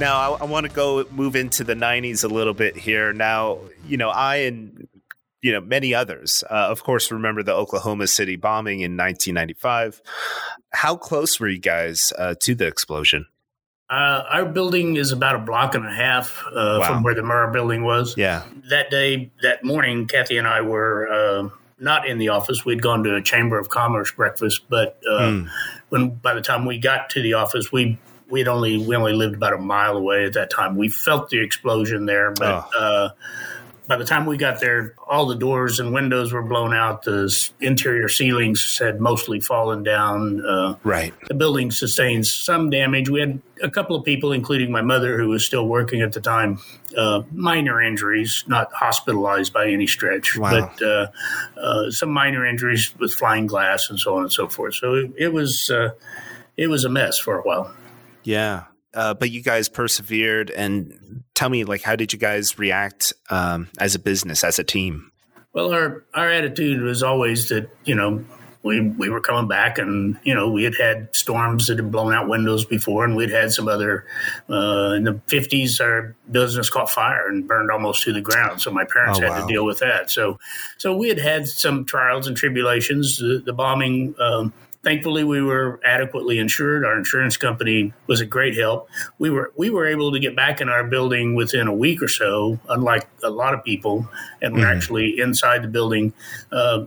Now, 0.00 0.16
I, 0.16 0.38
I 0.40 0.44
want 0.44 0.64
to 0.64 0.72
go 0.72 1.04
move 1.10 1.36
into 1.36 1.64
the 1.64 1.74
90s 1.74 2.24
a 2.24 2.28
little 2.28 2.54
bit 2.54 2.78
here. 2.78 3.12
Now, 3.12 3.58
you 3.86 3.98
know, 3.98 4.08
I 4.08 4.36
and 4.36 4.88
you 5.42 5.52
know 5.52 5.60
many 5.60 5.94
others, 5.94 6.44
uh, 6.50 6.54
of 6.54 6.82
course, 6.82 7.10
remember 7.10 7.42
the 7.42 7.54
Oklahoma 7.54 8.06
City 8.06 8.36
bombing 8.36 8.80
in 8.80 8.96
1995. 8.96 10.02
How 10.72 10.96
close 10.96 11.40
were 11.40 11.48
you 11.48 11.58
guys 11.58 12.12
uh, 12.18 12.34
to 12.40 12.54
the 12.54 12.66
explosion? 12.66 13.26
Uh, 13.88 14.22
our 14.30 14.44
building 14.44 14.96
is 14.96 15.10
about 15.10 15.34
a 15.34 15.38
block 15.40 15.74
and 15.74 15.84
a 15.84 15.92
half 15.92 16.44
uh, 16.46 16.78
wow. 16.78 16.86
from 16.86 17.02
where 17.02 17.14
the 17.14 17.22
Murrah 17.22 17.52
building 17.52 17.82
was. 17.82 18.16
Yeah. 18.16 18.44
That 18.68 18.88
day, 18.88 19.32
that 19.42 19.64
morning, 19.64 20.06
Kathy 20.06 20.38
and 20.38 20.46
I 20.46 20.60
were 20.60 21.08
uh, 21.08 21.48
not 21.80 22.06
in 22.06 22.18
the 22.18 22.28
office. 22.28 22.64
We'd 22.64 22.82
gone 22.82 23.02
to 23.02 23.16
a 23.16 23.22
Chamber 23.22 23.58
of 23.58 23.68
Commerce 23.68 24.12
breakfast, 24.12 24.62
but 24.68 25.02
mm. 25.02 25.48
when 25.88 26.10
by 26.10 26.34
the 26.34 26.40
time 26.40 26.66
we 26.66 26.78
got 26.78 27.10
to 27.10 27.22
the 27.22 27.34
office, 27.34 27.72
we 27.72 27.98
we'd 28.30 28.46
only 28.46 28.78
we 28.78 28.94
only 28.94 29.12
lived 29.12 29.34
about 29.34 29.54
a 29.54 29.58
mile 29.58 29.96
away 29.96 30.24
at 30.24 30.34
that 30.34 30.50
time. 30.50 30.76
We 30.76 30.88
felt 30.88 31.30
the 31.30 31.42
explosion 31.42 32.06
there, 32.06 32.32
but 32.32 32.68
oh. 32.74 33.08
By 33.90 33.96
the 33.96 34.04
time 34.04 34.24
we 34.24 34.36
got 34.36 34.60
there, 34.60 34.94
all 35.08 35.26
the 35.26 35.34
doors 35.34 35.80
and 35.80 35.92
windows 35.92 36.32
were 36.32 36.44
blown 36.44 36.72
out. 36.72 37.02
The 37.02 37.50
interior 37.58 38.08
ceilings 38.08 38.78
had 38.78 39.00
mostly 39.00 39.40
fallen 39.40 39.82
down. 39.82 40.46
Uh, 40.46 40.76
right. 40.84 41.12
The 41.26 41.34
building 41.34 41.72
sustained 41.72 42.24
some 42.28 42.70
damage. 42.70 43.08
We 43.08 43.18
had 43.18 43.42
a 43.60 43.68
couple 43.68 43.96
of 43.96 44.04
people, 44.04 44.30
including 44.30 44.70
my 44.70 44.80
mother, 44.80 45.18
who 45.18 45.26
was 45.26 45.44
still 45.44 45.66
working 45.66 46.02
at 46.02 46.12
the 46.12 46.20
time, 46.20 46.60
uh, 46.96 47.22
minor 47.32 47.82
injuries, 47.82 48.44
not 48.46 48.72
hospitalized 48.72 49.52
by 49.52 49.66
any 49.68 49.88
stretch, 49.88 50.38
wow. 50.38 50.70
but 50.78 50.86
uh, 50.86 51.06
uh 51.60 51.90
some 51.90 52.10
minor 52.10 52.46
injuries 52.46 52.94
with 53.00 53.12
flying 53.12 53.48
glass 53.48 53.90
and 53.90 53.98
so 53.98 54.14
on 54.14 54.22
and 54.22 54.32
so 54.32 54.46
forth. 54.46 54.76
So 54.76 54.94
it, 54.94 55.12
it 55.18 55.32
was 55.32 55.68
uh, 55.68 55.90
it 56.56 56.68
was 56.68 56.84
a 56.84 56.88
mess 56.88 57.18
for 57.18 57.40
a 57.40 57.42
while. 57.42 57.74
Yeah. 58.22 58.66
Uh, 58.94 59.14
but 59.14 59.32
you 59.32 59.42
guys 59.42 59.68
persevered 59.68 60.50
and 60.50 61.24
tell 61.40 61.48
me 61.48 61.64
like 61.64 61.80
how 61.80 61.96
did 61.96 62.12
you 62.12 62.18
guys 62.18 62.58
react 62.58 63.14
um, 63.30 63.66
as 63.78 63.94
a 63.94 63.98
business 63.98 64.44
as 64.44 64.58
a 64.58 64.64
team? 64.64 65.10
Well 65.54 65.72
our 65.72 66.04
our 66.12 66.30
attitude 66.30 66.82
was 66.82 67.02
always 67.02 67.48
that 67.48 67.70
you 67.84 67.94
know 67.94 68.22
we 68.62 68.82
we 68.82 69.08
were 69.08 69.22
coming 69.22 69.48
back 69.48 69.78
and 69.78 70.20
you 70.22 70.34
know 70.34 70.50
we 70.50 70.64
had 70.64 70.74
had 70.76 71.16
storms 71.16 71.68
that 71.68 71.78
had 71.78 71.90
blown 71.90 72.12
out 72.12 72.28
windows 72.28 72.66
before 72.66 73.06
and 73.06 73.16
we'd 73.16 73.30
had 73.30 73.52
some 73.52 73.68
other 73.68 74.04
uh, 74.50 74.92
in 74.94 75.04
the 75.04 75.18
50s 75.28 75.80
our 75.80 76.14
business 76.30 76.68
caught 76.68 76.90
fire 76.90 77.26
and 77.28 77.48
burned 77.48 77.70
almost 77.70 78.02
to 78.02 78.12
the 78.12 78.20
ground. 78.20 78.60
So 78.60 78.70
my 78.70 78.84
parents 78.84 79.18
oh, 79.18 79.22
had 79.22 79.30
wow. 79.30 79.40
to 79.40 79.46
deal 79.50 79.64
with 79.64 79.78
that. 79.78 80.10
So 80.10 80.38
so 80.76 80.94
we 80.94 81.08
had 81.08 81.18
had 81.18 81.48
some 81.48 81.86
trials 81.86 82.26
and 82.26 82.36
tribulations. 82.36 83.16
The, 83.16 83.42
the 83.42 83.54
bombing 83.54 84.14
um, 84.20 84.52
thankfully 84.82 85.24
we 85.24 85.42
were 85.42 85.80
adequately 85.84 86.38
insured. 86.38 86.84
Our 86.84 86.96
insurance 86.96 87.36
company 87.36 87.92
was 88.06 88.20
a 88.20 88.26
great 88.26 88.56
help. 88.56 88.88
We 89.18 89.30
were 89.30 89.52
we 89.56 89.70
were 89.70 89.86
able 89.86 90.12
to 90.12 90.18
get 90.18 90.34
back 90.34 90.60
in 90.60 90.68
our 90.68 90.84
building 90.84 91.34
within 91.34 91.66
a 91.66 91.74
week 91.74 92.02
or 92.02 92.08
so, 92.08 92.58
unlike 92.68 93.06
a 93.22 93.30
lot 93.30 93.54
of 93.54 93.64
people, 93.64 94.08
and 94.40 94.54
we're 94.54 94.60
mm-hmm. 94.60 94.76
actually 94.76 95.20
inside 95.20 95.62
the 95.62 95.68
building. 95.68 96.12
Uh, 96.50 96.84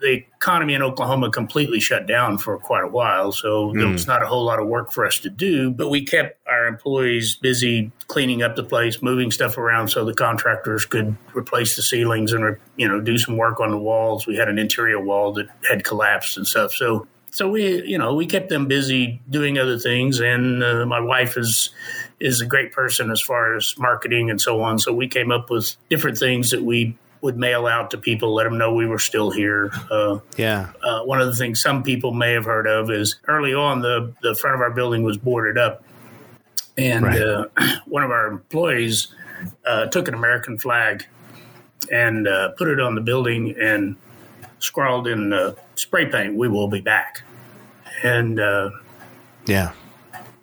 the 0.00 0.24
economy 0.36 0.74
in 0.74 0.82
Oklahoma 0.82 1.30
completely 1.30 1.80
shut 1.80 2.06
down 2.06 2.38
for 2.38 2.58
quite 2.58 2.84
a 2.84 2.88
while, 2.88 3.32
so 3.32 3.68
mm. 3.68 3.78
there 3.78 3.88
was 3.88 4.06
not 4.06 4.22
a 4.22 4.26
whole 4.26 4.44
lot 4.44 4.58
of 4.58 4.66
work 4.66 4.92
for 4.92 5.06
us 5.06 5.18
to 5.20 5.30
do. 5.30 5.70
But 5.70 5.88
we 5.88 6.04
kept 6.04 6.38
our 6.46 6.66
employees 6.66 7.36
busy 7.36 7.92
cleaning 8.08 8.42
up 8.42 8.56
the 8.56 8.64
place, 8.64 9.02
moving 9.02 9.30
stuff 9.30 9.58
around, 9.58 9.88
so 9.88 10.04
the 10.04 10.14
contractors 10.14 10.84
could 10.84 11.16
replace 11.34 11.76
the 11.76 11.82
ceilings 11.82 12.32
and 12.32 12.56
you 12.76 12.88
know 12.88 13.00
do 13.00 13.16
some 13.18 13.36
work 13.36 13.60
on 13.60 13.70
the 13.70 13.78
walls. 13.78 14.26
We 14.26 14.36
had 14.36 14.48
an 14.48 14.58
interior 14.58 15.00
wall 15.00 15.32
that 15.34 15.46
had 15.68 15.84
collapsed 15.84 16.36
and 16.36 16.46
stuff, 16.46 16.72
so 16.72 17.06
so 17.30 17.48
we 17.48 17.82
you 17.84 17.98
know 17.98 18.14
we 18.14 18.26
kept 18.26 18.48
them 18.48 18.66
busy 18.66 19.20
doing 19.28 19.58
other 19.58 19.78
things 19.78 20.20
and 20.20 20.62
uh, 20.62 20.86
my 20.86 21.00
wife 21.00 21.36
is 21.36 21.70
is 22.20 22.40
a 22.40 22.46
great 22.46 22.72
person 22.72 23.10
as 23.10 23.20
far 23.20 23.56
as 23.56 23.74
marketing 23.78 24.30
and 24.30 24.40
so 24.40 24.60
on. 24.62 24.78
So 24.78 24.92
we 24.92 25.08
came 25.08 25.30
up 25.30 25.50
with 25.50 25.76
different 25.88 26.18
things 26.18 26.50
that 26.50 26.62
we 26.62 26.96
would 27.20 27.36
mail 27.36 27.66
out 27.66 27.90
to 27.90 27.98
people 27.98 28.34
let 28.34 28.44
them 28.44 28.58
know 28.58 28.72
we 28.72 28.86
were 28.86 28.98
still 28.98 29.30
here. 29.30 29.70
Uh, 29.90 30.18
yeah. 30.36 30.70
uh, 30.82 31.02
one 31.02 31.20
of 31.20 31.26
the 31.26 31.34
things 31.34 31.60
some 31.60 31.82
people 31.82 32.12
may 32.12 32.32
have 32.32 32.44
heard 32.44 32.66
of 32.66 32.90
is 32.90 33.16
early 33.26 33.54
on 33.54 33.80
the 33.80 34.12
the 34.22 34.34
front 34.34 34.54
of 34.54 34.60
our 34.60 34.70
building 34.70 35.02
was 35.02 35.16
boarded 35.16 35.58
up. 35.58 35.84
And 36.76 37.04
right. 37.04 37.20
Uh, 37.20 37.46
one 37.86 38.02
of 38.02 38.10
our 38.10 38.26
employees 38.28 39.08
uh, 39.64 39.86
took 39.86 40.08
an 40.08 40.14
american 40.14 40.58
flag 40.58 41.04
and 41.92 42.26
uh, 42.26 42.50
put 42.50 42.68
it 42.68 42.80
on 42.80 42.94
the 42.94 43.00
building 43.00 43.54
and 43.58 43.96
scrawled 44.58 45.06
in 45.06 45.32
uh, 45.32 45.54
spray 45.78 46.06
paint, 46.06 46.36
"We 46.36 46.48
will 46.48 46.68
be 46.68 46.80
back," 46.80 47.22
and 48.02 48.38
uh, 48.38 48.70
yeah, 49.46 49.72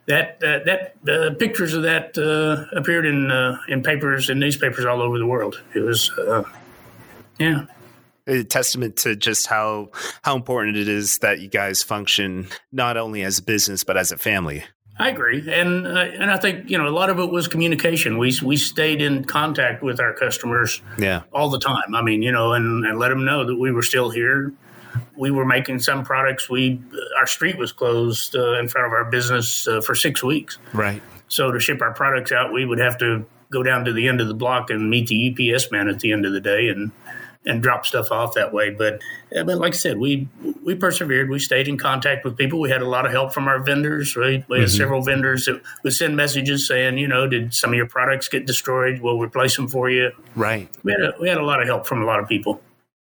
that 0.08 0.42
uh, 0.44 0.60
that 0.66 0.96
uh, 1.08 1.36
pictures 1.36 1.74
of 1.74 1.84
that 1.84 2.18
uh, 2.18 2.76
appeared 2.78 3.06
in 3.06 3.32
uh, 3.32 3.58
in 3.68 3.84
papers 3.84 4.30
and 4.30 4.40
newspapers 4.40 4.86
all 4.86 5.02
over 5.02 5.18
the 5.18 5.28
world. 5.28 5.62
It 5.74 5.82
was, 5.82 6.12
yeah. 7.40 7.66
A 8.28 8.44
testament 8.44 8.96
to 8.98 9.16
just 9.16 9.46
how 9.46 9.92
how 10.24 10.36
important 10.36 10.78
it 10.78 10.88
is 10.88 11.20
that 11.20 11.42
you 11.42 11.48
guys 11.48 11.84
function 11.84 12.48
not 12.72 12.98
only 12.98 13.22
as 13.22 13.38
a 13.38 13.44
business 13.44 13.84
but 13.84 13.98
as 13.98 14.12
a 14.12 14.18
family. 14.18 14.64
I 14.98 15.10
agree, 15.10 15.52
and 15.52 15.86
uh, 15.86 15.90
and 15.90 16.32
I 16.32 16.38
think 16.38 16.70
you 16.70 16.78
know 16.78 16.88
a 16.88 16.90
lot 16.90 17.10
of 17.10 17.20
it 17.20 17.30
was 17.30 17.48
communication. 17.48 18.18
We 18.18 18.34
we 18.42 18.56
stayed 18.56 19.02
in 19.02 19.26
contact 19.26 19.84
with 19.84 20.00
our 20.00 20.14
customers, 20.14 20.82
yeah, 20.98 21.24
all 21.34 21.50
the 21.50 21.60
time. 21.60 21.94
I 21.94 22.02
mean, 22.02 22.22
you 22.22 22.32
know, 22.32 22.54
and, 22.54 22.86
and 22.86 22.98
let 22.98 23.10
them 23.10 23.26
know 23.26 23.46
that 23.46 23.58
we 23.58 23.72
were 23.72 23.84
still 23.84 24.10
here. 24.10 24.54
We 25.16 25.32
were 25.32 25.46
making 25.46 25.80
some 25.80 26.04
products. 26.04 26.50
We 26.50 26.82
our 27.18 27.28
street 27.28 27.58
was 27.58 27.72
closed 27.72 28.36
uh, 28.36 28.60
in 28.60 28.68
front 28.68 28.88
of 28.88 28.94
our 28.94 29.06
business 29.06 29.68
uh, 29.68 29.82
for 29.82 29.96
six 29.96 30.24
weeks. 30.24 30.58
Right. 30.74 31.02
So 31.28 31.52
to 31.52 31.60
ship 31.60 31.82
our 31.82 31.94
products 31.94 32.32
out, 32.32 32.54
we 32.54 32.66
would 32.66 32.80
have 32.80 32.98
to 33.00 33.26
go 33.52 33.64
down 33.64 33.86
to 33.86 33.94
the 33.94 34.08
end 34.08 34.22
of 34.22 34.28
the 34.28 34.34
block 34.34 34.70
and 34.70 34.90
meet 34.90 35.08
the 35.08 35.54
UPS 35.54 35.72
man 35.72 35.88
at 35.88 36.00
the 36.00 36.12
end 36.12 36.26
of 36.26 36.34
the 36.34 36.42
day, 36.42 36.68
and 36.68 36.92
and 37.46 37.62
drop 37.62 37.86
stuff 37.86 38.12
off 38.12 38.34
that 38.34 38.52
way. 38.54 38.72
But 38.72 39.02
but 39.32 39.58
like 39.58 39.74
I 39.74 39.78
said, 39.78 39.98
we 39.98 40.28
we 40.64 40.76
persevered. 40.76 41.30
We 41.30 41.40
stayed 41.40 41.68
in 41.68 41.78
contact 41.78 42.26
with 42.26 42.38
people. 42.38 42.60
We 42.60 42.70
had 42.70 42.82
a 42.82 42.90
lot 42.90 43.06
of 43.06 43.12
help 43.12 43.34
from 43.34 43.48
our 43.48 43.60
vendors. 43.60 44.16
Right, 44.16 44.44
we 44.50 44.60
had 44.60 44.68
mm-hmm. 44.68 44.78
several 44.78 45.02
vendors 45.02 45.46
that 45.46 45.62
would 45.84 45.94
send 45.94 46.16
messages 46.16 46.68
saying, 46.68 46.98
you 46.98 47.08
know, 47.08 47.28
did 47.28 47.54
some 47.54 47.72
of 47.72 47.76
your 47.76 47.88
products 47.88 48.28
get 48.28 48.46
destroyed? 48.46 49.02
We'll 49.02 49.20
replace 49.20 49.56
them 49.56 49.68
for 49.68 49.90
you. 49.90 50.12
Right. 50.36 50.70
We 50.84 50.92
had 50.92 51.02
a, 51.02 51.14
we 51.20 51.30
had 51.30 51.38
a 51.38 51.46
lot 51.46 51.62
of 51.62 51.68
help 51.68 51.86
from 51.86 52.02
a 52.02 52.06
lot 52.06 52.20
of 52.20 52.28
people. 52.28 52.62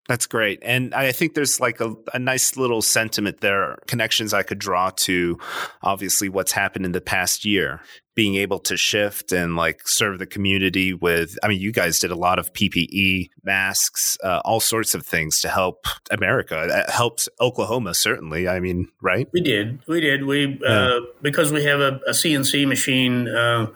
That's 0.08 0.24
great. 0.24 0.60
And 0.62 0.94
I 0.94 1.12
think 1.12 1.34
there's 1.34 1.60
like 1.60 1.80
a, 1.80 1.94
a, 2.14 2.18
nice 2.18 2.56
little 2.56 2.80
sentiment 2.80 3.40
there, 3.40 3.76
connections 3.86 4.32
I 4.32 4.42
could 4.42 4.58
draw 4.58 4.88
to 4.90 5.38
obviously 5.82 6.30
what's 6.30 6.52
happened 6.52 6.86
in 6.86 6.92
the 6.92 7.02
past 7.02 7.44
year, 7.44 7.82
being 8.14 8.36
able 8.36 8.58
to 8.60 8.76
shift 8.78 9.32
and 9.32 9.54
like 9.54 9.86
serve 9.86 10.18
the 10.18 10.26
community 10.26 10.94
with, 10.94 11.38
I 11.42 11.48
mean, 11.48 11.60
you 11.60 11.72
guys 11.72 11.98
did 11.98 12.10
a 12.10 12.16
lot 12.16 12.38
of 12.38 12.54
PPE, 12.54 13.28
masks, 13.44 14.16
uh, 14.24 14.40
all 14.46 14.60
sorts 14.60 14.94
of 14.94 15.04
things 15.04 15.42
to 15.42 15.48
help 15.50 15.84
America. 16.10 16.66
It 16.70 16.90
helps 16.90 17.28
Oklahoma, 17.38 17.92
certainly. 17.92 18.48
I 18.48 18.60
mean, 18.60 18.88
right? 19.02 19.28
We 19.34 19.42
did. 19.42 19.80
We 19.86 20.00
did. 20.00 20.24
We, 20.24 20.58
yeah. 20.62 20.68
uh, 20.68 21.00
because 21.20 21.52
we 21.52 21.64
have 21.64 21.80
a, 21.80 22.00
a 22.06 22.12
CNC 22.12 22.66
machine, 22.66 23.28
uh, 23.28 23.66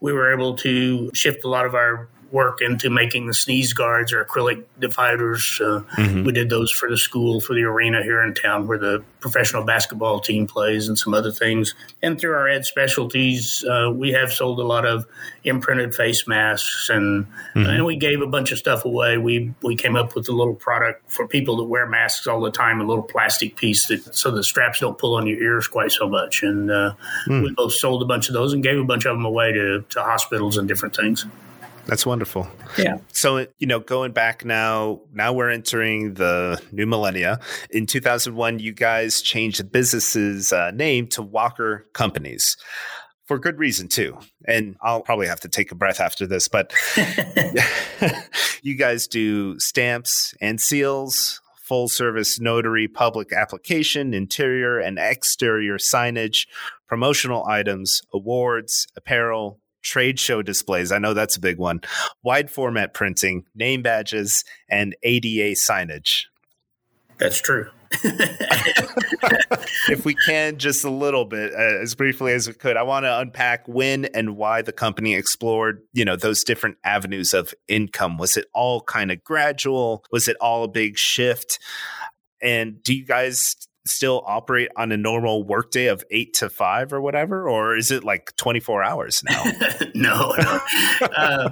we 0.00 0.14
were 0.14 0.32
able 0.32 0.56
to 0.56 1.10
shift 1.12 1.44
a 1.44 1.48
lot 1.48 1.66
of 1.66 1.74
our 1.74 2.08
work 2.32 2.62
into 2.62 2.88
making 2.88 3.26
the 3.26 3.34
sneeze 3.34 3.74
guards 3.74 4.12
or 4.12 4.24
acrylic 4.24 4.64
dividers. 4.80 5.60
Uh, 5.62 5.82
mm-hmm. 5.96 6.24
We 6.24 6.32
did 6.32 6.48
those 6.48 6.72
for 6.72 6.88
the 6.88 6.96
school, 6.96 7.40
for 7.40 7.54
the 7.54 7.64
arena 7.64 8.02
here 8.02 8.22
in 8.22 8.34
town 8.34 8.66
where 8.66 8.78
the 8.78 9.04
professional 9.20 9.64
basketball 9.64 10.18
team 10.18 10.46
plays, 10.46 10.88
and 10.88 10.98
some 10.98 11.14
other 11.14 11.30
things. 11.30 11.74
And 12.02 12.18
through 12.18 12.34
our 12.34 12.48
ad 12.48 12.64
specialties, 12.64 13.64
uh, 13.64 13.92
we 13.94 14.12
have 14.12 14.32
sold 14.32 14.58
a 14.58 14.64
lot 14.64 14.86
of 14.86 15.06
imprinted 15.44 15.94
face 15.94 16.26
masks, 16.26 16.88
and 16.88 17.26
mm-hmm. 17.54 17.66
and 17.66 17.84
we 17.84 17.96
gave 17.96 18.22
a 18.22 18.26
bunch 18.26 18.50
of 18.50 18.58
stuff 18.58 18.84
away. 18.84 19.18
We 19.18 19.54
we 19.62 19.76
came 19.76 19.94
up 19.94 20.14
with 20.14 20.28
a 20.28 20.32
little 20.32 20.54
product 20.54 21.10
for 21.10 21.28
people 21.28 21.58
that 21.58 21.64
wear 21.64 21.86
masks 21.86 22.26
all 22.26 22.40
the 22.40 22.50
time, 22.50 22.80
a 22.80 22.84
little 22.84 23.04
plastic 23.04 23.56
piece 23.56 23.86
that 23.88 24.14
so 24.14 24.30
the 24.30 24.42
straps 24.42 24.80
don't 24.80 24.96
pull 24.96 25.14
on 25.16 25.26
your 25.26 25.40
ears 25.40 25.68
quite 25.68 25.92
so 25.92 26.08
much. 26.08 26.42
And 26.42 26.70
uh, 26.70 26.94
mm. 27.26 27.42
we 27.42 27.52
both 27.52 27.74
sold 27.74 28.02
a 28.02 28.06
bunch 28.06 28.28
of 28.28 28.34
those 28.34 28.54
and 28.54 28.62
gave 28.62 28.78
a 28.78 28.84
bunch 28.84 29.04
of 29.04 29.16
them 29.16 29.26
away 29.26 29.52
to 29.52 29.84
to 29.90 30.02
hospitals 30.02 30.56
and 30.56 30.66
different 30.66 30.96
things. 30.96 31.26
That's 31.86 32.06
wonderful. 32.06 32.48
Yeah. 32.78 32.98
So, 33.12 33.46
you 33.58 33.66
know, 33.66 33.80
going 33.80 34.12
back 34.12 34.44
now, 34.44 35.00
now 35.12 35.32
we're 35.32 35.50
entering 35.50 36.14
the 36.14 36.60
new 36.70 36.86
millennia. 36.86 37.40
In 37.70 37.86
2001, 37.86 38.60
you 38.60 38.72
guys 38.72 39.20
changed 39.20 39.58
the 39.58 39.64
business's 39.64 40.52
uh, 40.52 40.70
name 40.70 41.08
to 41.08 41.22
Walker 41.22 41.86
Companies 41.92 42.56
for 43.26 43.38
good 43.38 43.58
reason, 43.58 43.88
too. 43.88 44.18
And 44.46 44.76
I'll 44.82 45.02
probably 45.02 45.26
have 45.26 45.40
to 45.40 45.48
take 45.48 45.72
a 45.72 45.74
breath 45.74 46.00
after 46.00 46.26
this, 46.26 46.48
but 46.48 46.72
you 48.62 48.76
guys 48.76 49.06
do 49.06 49.58
stamps 49.58 50.34
and 50.40 50.60
seals, 50.60 51.40
full 51.62 51.88
service 51.88 52.38
notary, 52.38 52.88
public 52.88 53.32
application, 53.32 54.12
interior 54.12 54.78
and 54.78 54.98
exterior 54.98 55.78
signage, 55.78 56.46
promotional 56.86 57.46
items, 57.46 58.02
awards, 58.12 58.86
apparel, 58.96 59.61
trade 59.82 60.18
show 60.18 60.42
displays. 60.42 60.92
I 60.92 60.98
know 60.98 61.14
that's 61.14 61.36
a 61.36 61.40
big 61.40 61.58
one. 61.58 61.80
Wide 62.22 62.50
format 62.50 62.94
printing, 62.94 63.44
name 63.54 63.82
badges, 63.82 64.44
and 64.68 64.96
ADA 65.02 65.52
signage. 65.56 66.24
That's 67.18 67.40
true. 67.40 67.70
if 69.88 70.04
we 70.04 70.14
can, 70.14 70.58
just 70.58 70.84
a 70.84 70.90
little 70.90 71.24
bit, 71.24 71.52
uh, 71.52 71.80
as 71.82 71.94
briefly 71.94 72.32
as 72.32 72.48
we 72.48 72.54
could, 72.54 72.76
I 72.76 72.82
want 72.82 73.04
to 73.04 73.18
unpack 73.18 73.68
when 73.68 74.06
and 74.06 74.36
why 74.36 74.62
the 74.62 74.72
company 74.72 75.14
explored, 75.14 75.82
you 75.92 76.04
know, 76.04 76.16
those 76.16 76.42
different 76.42 76.78
avenues 76.84 77.34
of 77.34 77.54
income. 77.68 78.16
Was 78.16 78.36
it 78.36 78.46
all 78.54 78.80
kind 78.80 79.10
of 79.10 79.22
gradual? 79.22 80.04
Was 80.10 80.26
it 80.26 80.36
all 80.40 80.64
a 80.64 80.68
big 80.68 80.96
shift? 80.96 81.58
And 82.40 82.82
do 82.82 82.94
you 82.94 83.04
guys 83.04 83.56
still 83.84 84.22
operate 84.26 84.68
on 84.76 84.92
a 84.92 84.96
normal 84.96 85.42
workday 85.42 85.86
of 85.86 86.04
eight 86.10 86.34
to 86.34 86.48
five 86.48 86.92
or 86.92 87.00
whatever, 87.00 87.48
or 87.48 87.76
is 87.76 87.90
it 87.90 88.04
like 88.04 88.34
twenty 88.36 88.60
four 88.60 88.82
hours 88.82 89.22
now? 89.28 89.44
no, 89.94 90.32
no. 90.38 90.60
Uh, 91.02 91.50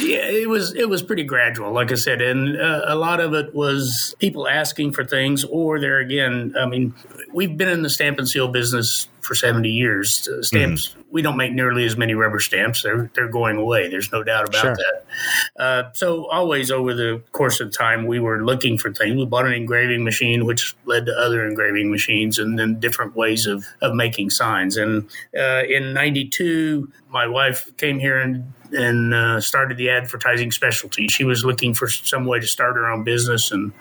yeah, 0.00 0.26
it 0.26 0.48
was 0.48 0.74
it 0.74 0.88
was 0.88 1.02
pretty 1.02 1.22
gradual, 1.22 1.72
like 1.72 1.92
I 1.92 1.94
said, 1.94 2.20
and 2.20 2.60
uh, 2.60 2.82
a 2.86 2.94
lot 2.94 3.20
of 3.20 3.34
it 3.34 3.54
was 3.54 4.14
people 4.18 4.48
asking 4.48 4.92
for 4.92 5.04
things, 5.04 5.44
or 5.44 5.78
there 5.78 5.98
again, 5.98 6.54
I 6.58 6.66
mean, 6.66 6.94
we've 7.32 7.56
been 7.56 7.68
in 7.68 7.82
the 7.82 7.90
stamp 7.90 8.18
and 8.18 8.28
seal 8.28 8.48
business 8.48 9.08
for 9.20 9.34
70 9.34 9.68
years. 9.68 10.28
Uh, 10.28 10.42
stamps, 10.42 10.90
mm-hmm. 10.90 11.00
we 11.10 11.22
don't 11.22 11.36
make 11.36 11.52
nearly 11.52 11.84
as 11.84 11.96
many 11.96 12.14
rubber 12.14 12.40
stamps. 12.40 12.82
They're, 12.82 13.10
they're 13.14 13.28
going 13.28 13.56
away. 13.56 13.88
There's 13.88 14.12
no 14.12 14.22
doubt 14.22 14.48
about 14.48 14.60
sure. 14.60 14.76
that. 14.76 15.62
Uh, 15.62 15.92
so, 15.92 16.26
always 16.26 16.70
over 16.70 16.94
the 16.94 17.22
course 17.32 17.60
of 17.60 17.72
time, 17.72 18.06
we 18.06 18.20
were 18.20 18.44
looking 18.44 18.78
for 18.78 18.92
things. 18.92 19.16
We 19.16 19.26
bought 19.26 19.46
an 19.46 19.52
engraving 19.52 20.04
machine, 20.04 20.44
which 20.44 20.76
led 20.84 21.06
to 21.06 21.12
other 21.12 21.46
engraving 21.46 21.90
machines 21.90 22.38
and 22.38 22.58
then 22.58 22.80
different 22.80 23.16
ways 23.16 23.46
of, 23.46 23.64
of 23.82 23.94
making 23.94 24.30
signs. 24.30 24.76
And 24.76 25.08
uh, 25.38 25.62
in 25.68 25.92
92, 25.92 26.92
my 27.10 27.26
wife 27.26 27.76
came 27.76 27.98
here 27.98 28.18
and 28.18 28.52
and 28.72 29.14
uh, 29.14 29.40
started 29.40 29.78
the 29.78 29.90
advertising 29.90 30.50
specialty. 30.50 31.08
She 31.08 31.24
was 31.24 31.44
looking 31.44 31.74
for 31.74 31.88
some 31.88 32.26
way 32.26 32.40
to 32.40 32.46
start 32.46 32.76
her 32.76 32.90
own 32.90 33.02
business 33.02 33.50
and 33.50 33.72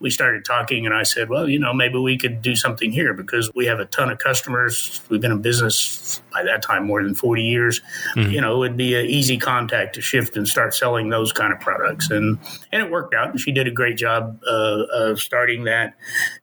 we 0.00 0.10
started 0.10 0.44
talking 0.44 0.86
and 0.86 0.94
I 0.94 1.02
said, 1.02 1.28
well, 1.28 1.48
you 1.48 1.58
know, 1.58 1.72
maybe 1.72 1.98
we 1.98 2.16
could 2.18 2.40
do 2.40 2.54
something 2.54 2.92
here 2.92 3.14
because 3.14 3.50
we 3.54 3.66
have 3.66 3.80
a 3.80 3.84
ton 3.84 4.10
of 4.10 4.18
customers. 4.18 5.00
We've 5.08 5.20
been 5.20 5.32
in 5.32 5.42
business 5.42 6.20
by 6.32 6.44
that 6.44 6.62
time 6.62 6.86
more 6.86 7.02
than 7.02 7.14
40 7.14 7.42
years. 7.42 7.80
Mm-hmm. 8.14 8.30
You 8.30 8.40
know, 8.40 8.56
it 8.56 8.58
would 8.58 8.76
be 8.76 8.94
an 8.94 9.06
easy 9.06 9.38
contact 9.38 9.94
to 9.96 10.00
shift 10.00 10.36
and 10.36 10.46
start 10.46 10.74
selling 10.74 11.08
those 11.08 11.32
kind 11.32 11.52
of 11.52 11.60
products. 11.60 12.10
And, 12.10 12.38
and 12.72 12.82
it 12.82 12.90
worked 12.90 13.14
out. 13.14 13.30
And 13.30 13.40
she 13.40 13.50
did 13.50 13.66
a 13.66 13.72
great 13.72 13.96
job 13.96 14.40
uh, 14.46 14.84
of 14.92 15.20
starting 15.20 15.64
that. 15.64 15.94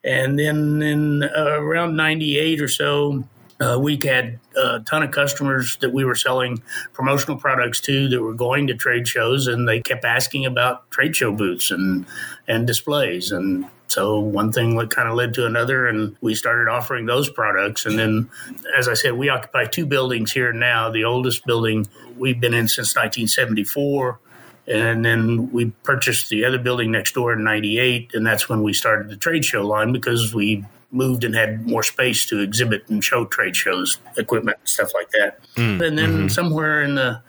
And 0.03 0.37
then 0.37 0.81
in 0.81 1.23
uh, 1.23 1.59
around 1.59 1.95
98 1.95 2.61
or 2.61 2.67
so, 2.67 3.23
uh, 3.59 3.77
we 3.79 3.97
had 4.03 4.39
a 4.55 4.81
ton 4.81 5.03
of 5.03 5.11
customers 5.11 5.77
that 5.77 5.93
we 5.93 6.03
were 6.03 6.15
selling 6.15 6.61
promotional 6.93 7.37
products 7.37 7.79
to 7.81 8.09
that 8.09 8.21
were 8.21 8.33
going 8.33 8.67
to 8.67 8.75
trade 8.75 9.07
shows, 9.07 9.47
and 9.47 9.67
they 9.67 9.81
kept 9.81 10.03
asking 10.03 10.45
about 10.45 10.89
trade 10.91 11.15
show 11.15 11.31
booths 11.31 11.71
and 11.71 12.05
and 12.47 12.67
displays. 12.67 13.31
And 13.31 13.65
so 13.87 14.19
one 14.19 14.51
thing 14.51 14.75
kind 14.89 15.07
of 15.07 15.15
led 15.15 15.33
to 15.35 15.45
another, 15.45 15.87
and 15.87 16.17
we 16.19 16.35
started 16.35 16.69
offering 16.69 17.05
those 17.05 17.29
products. 17.29 17.85
And 17.85 17.97
then, 17.97 18.29
as 18.77 18.89
I 18.89 18.93
said, 18.93 19.13
we 19.13 19.29
occupy 19.29 19.65
two 19.65 19.85
buildings 19.85 20.31
here 20.31 20.51
now. 20.51 20.91
The 20.91 21.05
oldest 21.05 21.45
building 21.45 21.87
we've 22.17 22.39
been 22.39 22.53
in 22.53 22.67
since 22.67 22.95
1974. 22.95 24.19
And 24.67 25.05
then 25.05 25.51
we 25.51 25.65
purchased 25.83 26.29
the 26.29 26.43
other 26.43 26.57
building 26.57 26.91
next 26.91 27.13
door 27.13 27.33
in 27.33 27.43
98. 27.43 28.15
And 28.15 28.25
that's 28.25 28.49
when 28.49 28.63
we 28.63 28.73
started 28.73 29.09
the 29.09 29.15
trade 29.15 29.45
show 29.45 29.61
line 29.61 29.91
because 29.91 30.33
we 30.33 30.65
moved 30.95 31.23
and 31.23 31.35
had 31.35 31.67
more 31.67 31.83
space 31.83 32.25
to 32.27 32.39
exhibit 32.39 32.87
and 32.89 33.03
show 33.03 33.25
trade 33.25 33.55
shows, 33.55 33.99
equipment, 34.17 34.57
stuff 34.63 34.91
like 34.93 35.09
that. 35.11 35.39
Mm, 35.55 35.85
and 35.85 35.97
then 35.97 36.09
mm-hmm. 36.11 36.27
somewhere 36.27 36.81
in 36.81 36.95
the 36.95 37.21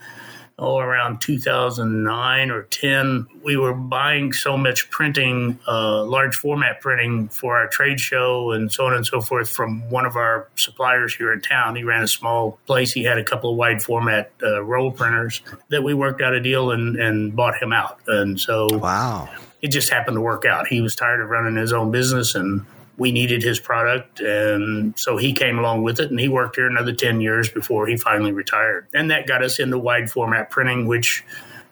oh 0.58 0.78
around 0.78 1.20
2009 1.20 2.50
or 2.50 2.62
10 2.62 3.26
we 3.42 3.56
were 3.56 3.74
buying 3.74 4.32
so 4.32 4.56
much 4.56 4.88
printing 4.90 5.58
uh, 5.68 6.02
large 6.04 6.34
format 6.34 6.80
printing 6.80 7.28
for 7.28 7.58
our 7.58 7.68
trade 7.68 8.00
show 8.00 8.52
and 8.52 8.72
so 8.72 8.86
on 8.86 8.94
and 8.94 9.06
so 9.06 9.20
forth 9.20 9.50
from 9.50 9.88
one 9.90 10.06
of 10.06 10.16
our 10.16 10.48
suppliers 10.56 11.14
here 11.14 11.32
in 11.32 11.40
town. 11.40 11.76
He 11.76 11.84
ran 11.84 12.02
a 12.02 12.08
small 12.08 12.58
place. 12.66 12.92
He 12.92 13.04
had 13.04 13.18
a 13.18 13.24
couple 13.24 13.50
of 13.50 13.56
wide 13.56 13.82
format 13.82 14.32
uh, 14.42 14.62
roll 14.62 14.90
printers 14.90 15.42
that 15.68 15.82
we 15.82 15.92
worked 15.92 16.22
out 16.22 16.32
a 16.32 16.40
deal 16.40 16.70
and, 16.70 16.96
and 16.96 17.36
bought 17.36 17.62
him 17.62 17.72
out. 17.72 18.00
And 18.06 18.40
so 18.40 18.66
wow. 18.72 19.28
it 19.60 19.68
just 19.68 19.90
happened 19.90 20.16
to 20.16 20.22
work 20.22 20.44
out. 20.44 20.66
He 20.68 20.80
was 20.80 20.96
tired 20.96 21.20
of 21.20 21.28
running 21.28 21.56
his 21.56 21.72
own 21.72 21.90
business 21.90 22.34
and 22.34 22.64
we 22.96 23.12
needed 23.12 23.42
his 23.42 23.60
product. 23.60 24.20
And 24.20 24.98
so 24.98 25.16
he 25.16 25.32
came 25.32 25.58
along 25.58 25.82
with 25.82 26.00
it 26.00 26.10
and 26.10 26.18
he 26.18 26.28
worked 26.28 26.56
here 26.56 26.66
another 26.66 26.92
10 26.92 27.20
years 27.20 27.48
before 27.48 27.86
he 27.86 27.96
finally 27.96 28.32
retired. 28.32 28.88
And 28.94 29.10
that 29.10 29.26
got 29.26 29.42
us 29.42 29.58
into 29.58 29.78
wide 29.78 30.10
format 30.10 30.50
printing, 30.50 30.86
which 30.86 31.24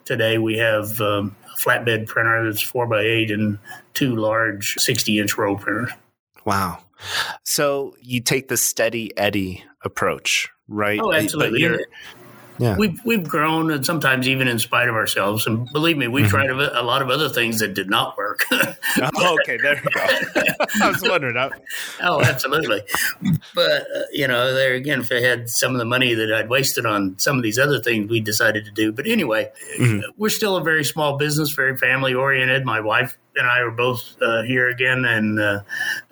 today 0.05 0.37
we 0.37 0.57
have 0.57 0.99
um, 1.01 1.35
a 1.45 1.59
flatbed 1.59 2.07
printer 2.07 2.45
that's 2.45 2.61
four 2.61 2.85
by 2.87 3.01
eight 3.01 3.31
and 3.31 3.57
two 3.93 4.15
large 4.15 4.75
60 4.77 5.19
inch 5.19 5.37
roll 5.37 5.57
printers. 5.57 5.91
Wow. 6.45 6.83
So 7.43 7.95
you 8.01 8.21
take 8.21 8.47
the 8.47 8.57
steady 8.57 9.15
Eddie 9.17 9.63
approach, 9.83 10.49
right? 10.67 10.99
Oh, 11.01 11.13
absolutely 11.13 11.85
yeah. 12.57 12.77
we've 12.77 12.99
we've 13.05 13.27
grown, 13.27 13.71
and 13.71 13.85
sometimes 13.85 14.27
even 14.27 14.47
in 14.47 14.59
spite 14.59 14.87
of 14.87 14.95
ourselves. 14.95 15.47
And 15.47 15.71
believe 15.71 15.97
me, 15.97 16.07
we've 16.07 16.25
mm-hmm. 16.25 16.35
tried 16.35 16.49
a, 16.49 16.81
a, 16.81 16.83
lot 16.83 17.01
of 17.01 17.09
other 17.09 17.29
things 17.29 17.59
that 17.59 17.73
did 17.73 17.89
not 17.89 18.17
work. 18.17 18.45
oh, 18.51 19.37
okay, 19.41 19.57
there 19.57 19.75
you 19.75 19.81
go. 19.81 20.41
I 20.81 20.89
was 20.89 21.01
wondering. 21.01 21.35
oh, 22.01 22.21
absolutely. 22.21 22.81
But 23.53 23.81
uh, 23.81 24.01
you 24.11 24.27
know, 24.27 24.53
there 24.53 24.73
again, 24.73 25.01
if 25.01 25.11
I 25.11 25.19
had 25.19 25.49
some 25.49 25.73
of 25.73 25.79
the 25.79 25.85
money 25.85 26.13
that 26.13 26.33
I'd 26.33 26.49
wasted 26.49 26.85
on 26.85 27.17
some 27.19 27.37
of 27.37 27.43
these 27.43 27.59
other 27.59 27.79
things, 27.79 28.09
we 28.09 28.19
decided 28.19 28.65
to 28.65 28.71
do. 28.71 28.91
But 28.91 29.07
anyway, 29.07 29.51
mm-hmm. 29.77 30.09
we're 30.17 30.29
still 30.29 30.57
a 30.57 30.63
very 30.63 30.83
small 30.83 31.17
business, 31.17 31.51
very 31.51 31.77
family 31.77 32.13
oriented. 32.13 32.65
My 32.65 32.79
wife 32.79 33.17
and 33.35 33.47
I 33.47 33.59
are 33.59 33.71
both 33.71 34.15
uh, 34.21 34.43
here 34.43 34.69
again, 34.69 35.05
and 35.05 35.39
uh, 35.39 35.61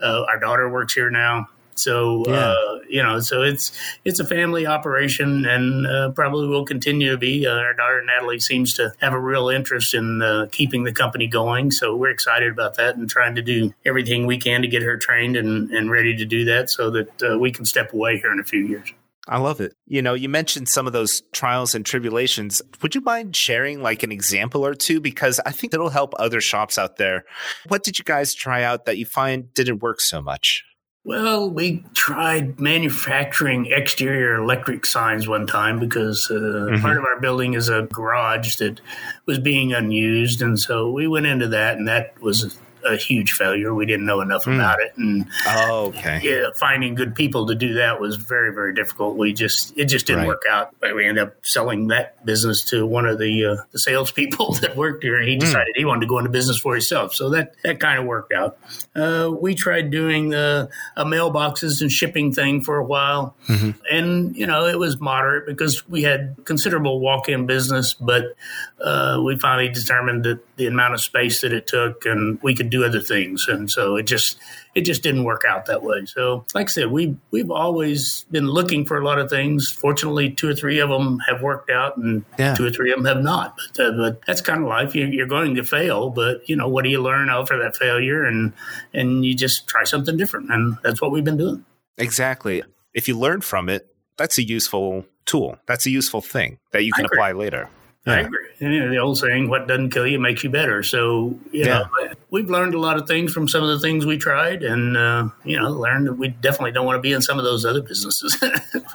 uh 0.02 0.24
our 0.28 0.40
daughter 0.40 0.70
works 0.70 0.94
here 0.94 1.10
now. 1.10 1.48
So 1.76 2.24
yeah. 2.28 2.34
uh, 2.34 2.80
you 2.90 3.02
know, 3.02 3.20
so 3.20 3.42
it's 3.42 3.72
it's 4.06 4.20
a 4.20 4.26
family 4.26 4.68
operation, 4.68 5.46
and 5.46 5.88
uh, 5.88 6.12
probably 6.12 6.48
will 6.48 6.66
continue 6.66 7.12
to 7.12 7.18
be. 7.18 7.48
Uh, 7.48 7.52
our 7.52 7.74
daughter 7.74 8.04
Natalie 8.06 8.40
seems 8.40 8.74
to 8.76 8.94
have 9.00 9.14
a 9.14 9.20
real 9.20 9.50
interest 9.50 9.94
in 9.94 10.22
uh, 10.22 10.48
keeping 10.52 10.84
the 10.84 10.94
company 10.94 11.28
going, 11.28 11.72
so 11.72 11.96
we're 11.96 12.10
excited 12.10 12.52
about 12.52 12.76
that 12.76 12.96
and 12.96 13.10
trying 13.10 13.36
to 13.36 13.42
do 13.42 13.74
everything 13.86 14.26
we 14.26 14.38
can 14.38 14.62
to 14.62 14.68
get 14.68 14.82
her 14.82 14.98
trained 14.98 15.36
and, 15.36 15.72
and 15.72 15.92
ready 15.92 16.16
to 16.18 16.26
do 16.26 16.46
that, 16.46 16.70
so 16.70 16.92
that 16.92 17.24
uh, 17.24 17.38
we 17.38 17.52
can 17.52 17.66
step 17.66 17.94
away 17.94 18.18
here 18.18 18.32
in 18.32 18.40
a 18.40 18.44
few 18.44 18.66
years. 18.66 18.94
I 19.26 19.38
love 19.38 19.62
it. 19.62 19.74
You 19.88 20.02
know, 20.02 20.16
you 20.16 20.28
mentioned 20.28 20.68
some 20.68 20.86
of 20.86 20.92
those 20.92 21.22
trials 21.32 21.74
and 21.74 21.86
tribulations. 21.86 22.62
Would 22.82 22.94
you 22.94 23.00
mind 23.00 23.38
sharing 23.38 23.82
like 23.82 24.04
an 24.04 24.12
example 24.12 24.66
or 24.66 24.74
two? 24.74 25.00
Because 25.00 25.40
I 25.46 25.52
think 25.52 25.74
it'll 25.74 25.90
help 25.90 26.14
other 26.20 26.42
shops 26.42 26.78
out 26.78 26.98
there. 26.98 27.24
What 27.70 27.84
did 27.84 27.98
you 27.98 28.04
guys 28.04 28.34
try 28.34 28.64
out 28.64 28.84
that 28.86 28.98
you 28.98 29.06
find 29.06 29.54
didn't 29.54 29.82
work 29.82 30.02
so 30.02 30.22
much? 30.22 30.66
Well, 31.06 31.50
we 31.50 31.84
tried 31.94 32.62
manufacturing 32.62 33.66
exterior 33.66 34.36
electric 34.36 34.86
signs 34.86 35.28
one 35.28 35.48
time 35.48 35.80
because 35.80 36.32
uh, 36.32 36.36
mm-hmm. 36.36 36.82
part 36.82 36.98
of 36.98 37.04
our 37.04 37.20
building 37.20 37.56
is 37.56 37.68
a 37.68 37.84
garage 37.84 38.56
that 38.58 38.80
was 39.26 39.38
being 39.38 39.74
unused. 39.74 40.42
And 40.42 40.58
so 40.58 40.90
we 40.90 41.08
went 41.10 41.26
into 41.26 41.50
that, 41.50 41.76
and 41.76 41.90
that 41.90 42.22
was 42.22 42.58
a 42.86 42.96
huge 42.96 43.34
failure. 43.34 43.74
We 43.74 43.86
didn't 43.86 44.06
know 44.06 44.22
enough 44.22 44.46
mm. 44.46 44.56
about 44.56 44.82
it, 44.82 44.94
and 44.98 45.26
oh, 45.48 45.88
okay, 45.88 46.20
yeah, 46.24 46.50
finding 46.60 46.96
good 46.96 47.16
people 47.16 47.48
to 47.48 47.56
do 47.56 47.76
that 47.76 48.00
was 48.00 48.16
very 48.16 48.54
very 48.54 48.74
difficult. 48.74 49.16
We 49.18 49.34
just 49.34 49.78
it 49.78 49.86
just 49.86 50.06
didn't 50.06 50.22
right. 50.22 50.28
work 50.28 50.44
out. 50.50 50.76
We 50.82 51.06
ended 51.06 51.24
up 51.24 51.46
selling 51.46 51.88
that 51.88 52.26
business 52.26 52.64
to 52.66 52.86
one 52.86 53.06
of 53.06 53.20
the 53.20 53.46
uh, 53.46 53.64
the 53.72 53.80
salespeople 53.80 54.54
that 54.62 54.76
worked 54.76 55.04
here, 55.04 55.18
and 55.18 55.28
he 55.28 55.36
hmm. 55.36 55.40
decided 55.42 55.74
mm. 55.76 55.80
he 55.80 55.86
wanted 55.86 56.02
to 56.02 56.08
go 56.08 56.18
into 56.18 56.30
business 56.30 56.58
for 56.58 56.74
himself. 56.74 57.14
So 57.14 57.30
that 57.32 57.56
that 57.64 57.80
kind 57.80 58.00
of 58.00 58.06
worked 58.06 58.34
out. 58.34 58.58
Uh, 58.96 59.32
we 59.40 59.56
tried 59.56 59.92
doing 59.92 60.30
the 60.30 60.70
uh, 60.96 61.06
mailboxes 61.06 61.82
and 61.82 61.92
shipping 61.92 62.32
thing 62.32 62.62
for 62.62 62.78
a 62.78 62.86
while, 62.86 63.36
mm-hmm. 63.48 63.72
and 63.90 64.36
you 64.36 64.46
know 64.46 64.66
it 64.66 64.78
was 64.78 65.00
moderate 65.00 65.46
because 65.46 65.88
we 65.88 66.04
had 66.04 66.36
considerable 66.46 67.00
walk 67.00 67.30
in 67.30 67.46
business, 67.46 67.94
but 67.94 68.36
uh, 68.84 69.22
we 69.24 69.38
finally 69.38 69.70
determined 69.70 70.24
that 70.26 70.40
the 70.58 70.68
amount 70.68 70.94
of 70.94 71.02
space 71.02 71.42
that 71.42 71.54
it 71.54 71.68
took, 71.68 72.06
and 72.06 72.42
we 72.42 72.56
could 72.56 72.70
do 72.74 72.84
other 72.84 73.00
things, 73.00 73.48
and 73.48 73.70
so 73.70 73.96
it 73.96 74.04
just 74.04 74.38
it 74.76 74.82
just 74.82 75.04
didn't 75.04 75.24
work 75.24 75.44
out 75.48 75.68
that 75.68 75.84
way. 75.84 76.06
So, 76.06 76.46
like 76.56 76.68
I 76.68 76.72
said, 76.72 76.92
we 76.92 77.16
we've 77.32 77.52
always 77.52 78.26
been 78.32 78.48
looking 78.48 78.86
for 78.86 78.98
a 78.98 79.06
lot 79.06 79.20
of 79.20 79.30
things. 79.30 79.70
Fortunately, 79.70 80.32
two 80.32 80.50
or 80.50 80.56
three 80.56 80.80
of 80.80 80.90
them 80.90 81.20
have 81.28 81.42
worked 81.42 81.70
out, 81.70 81.98
and 81.98 82.26
yeah. 82.40 82.56
two 82.56 82.66
or 82.66 82.72
three 82.72 82.92
of 82.92 82.98
them 82.98 83.06
have 83.06 83.24
not. 83.24 83.56
But, 83.76 83.86
uh, 83.86 83.92
but 83.92 84.22
that's 84.26 84.42
kind 84.42 84.64
of 84.64 84.68
life. 84.68 84.96
You're, 84.96 85.10
you're, 85.10 85.28
going 85.28 85.56
to 85.56 85.64
fail, 85.64 86.10
but 86.10 86.48
you 86.50 86.56
know 86.56 86.68
what 86.68 86.84
do 86.84 86.90
you 86.90 87.02
learn 87.02 87.30
after 87.30 87.58
that 87.62 87.78
failure, 87.78 88.24
and 88.24 88.54
and 88.94 89.24
you 89.24 89.36
just 89.36 89.68
try 89.68 89.84
something 89.84 90.18
different, 90.18 90.52
and 90.52 90.78
that's 90.84 91.02
what 91.02 91.12
we've 91.12 91.24
been 91.24 91.38
doing. 91.38 91.64
Exactly. 91.98 92.64
If 92.94 93.08
you 93.08 93.18
learn 93.18 93.42
from 93.42 93.70
it, 93.70 93.88
that's 94.18 94.38
a 94.38 94.44
useful 94.44 95.06
tool. 95.26 95.58
That's 95.68 95.86
a 95.86 95.90
useful 95.90 96.22
thing 96.22 96.58
that 96.72 96.84
you 96.84 96.92
can 96.94 97.06
apply 97.06 97.34
later. 97.34 97.70
I 98.06 98.20
agree. 98.20 98.40
You 98.60 98.80
know, 98.82 98.90
the 98.90 98.98
old 98.98 99.18
saying, 99.18 99.48
"What 99.50 99.68
doesn't 99.68 99.92
kill 99.92 100.06
you 100.06 100.20
makes 100.20 100.44
you 100.44 100.50
better." 100.50 100.84
So, 100.84 101.40
you 101.52 101.66
Yeah. 101.66 101.80
know, 101.80 102.10
we've 102.32 102.50
learned 102.50 102.74
a 102.74 102.80
lot 102.80 102.98
of 102.98 103.08
things 103.08 103.32
from 103.32 103.48
some 103.48 103.64
of 103.64 103.70
the 103.70 103.80
things 103.80 104.06
we 104.06 104.18
tried, 104.18 104.62
and 104.62 104.98
uh, 104.98 105.30
you 105.46 105.58
know, 105.58 105.70
learned 105.70 106.08
that 106.08 106.14
we 106.14 106.28
definitely 106.28 106.74
don't 106.74 106.86
want 106.86 106.98
to 106.98 107.02
be 107.02 107.14
in 107.14 107.22
some 107.22 107.38
of 107.40 107.46
those 107.46 107.66
other 107.66 107.82
businesses. 107.82 108.38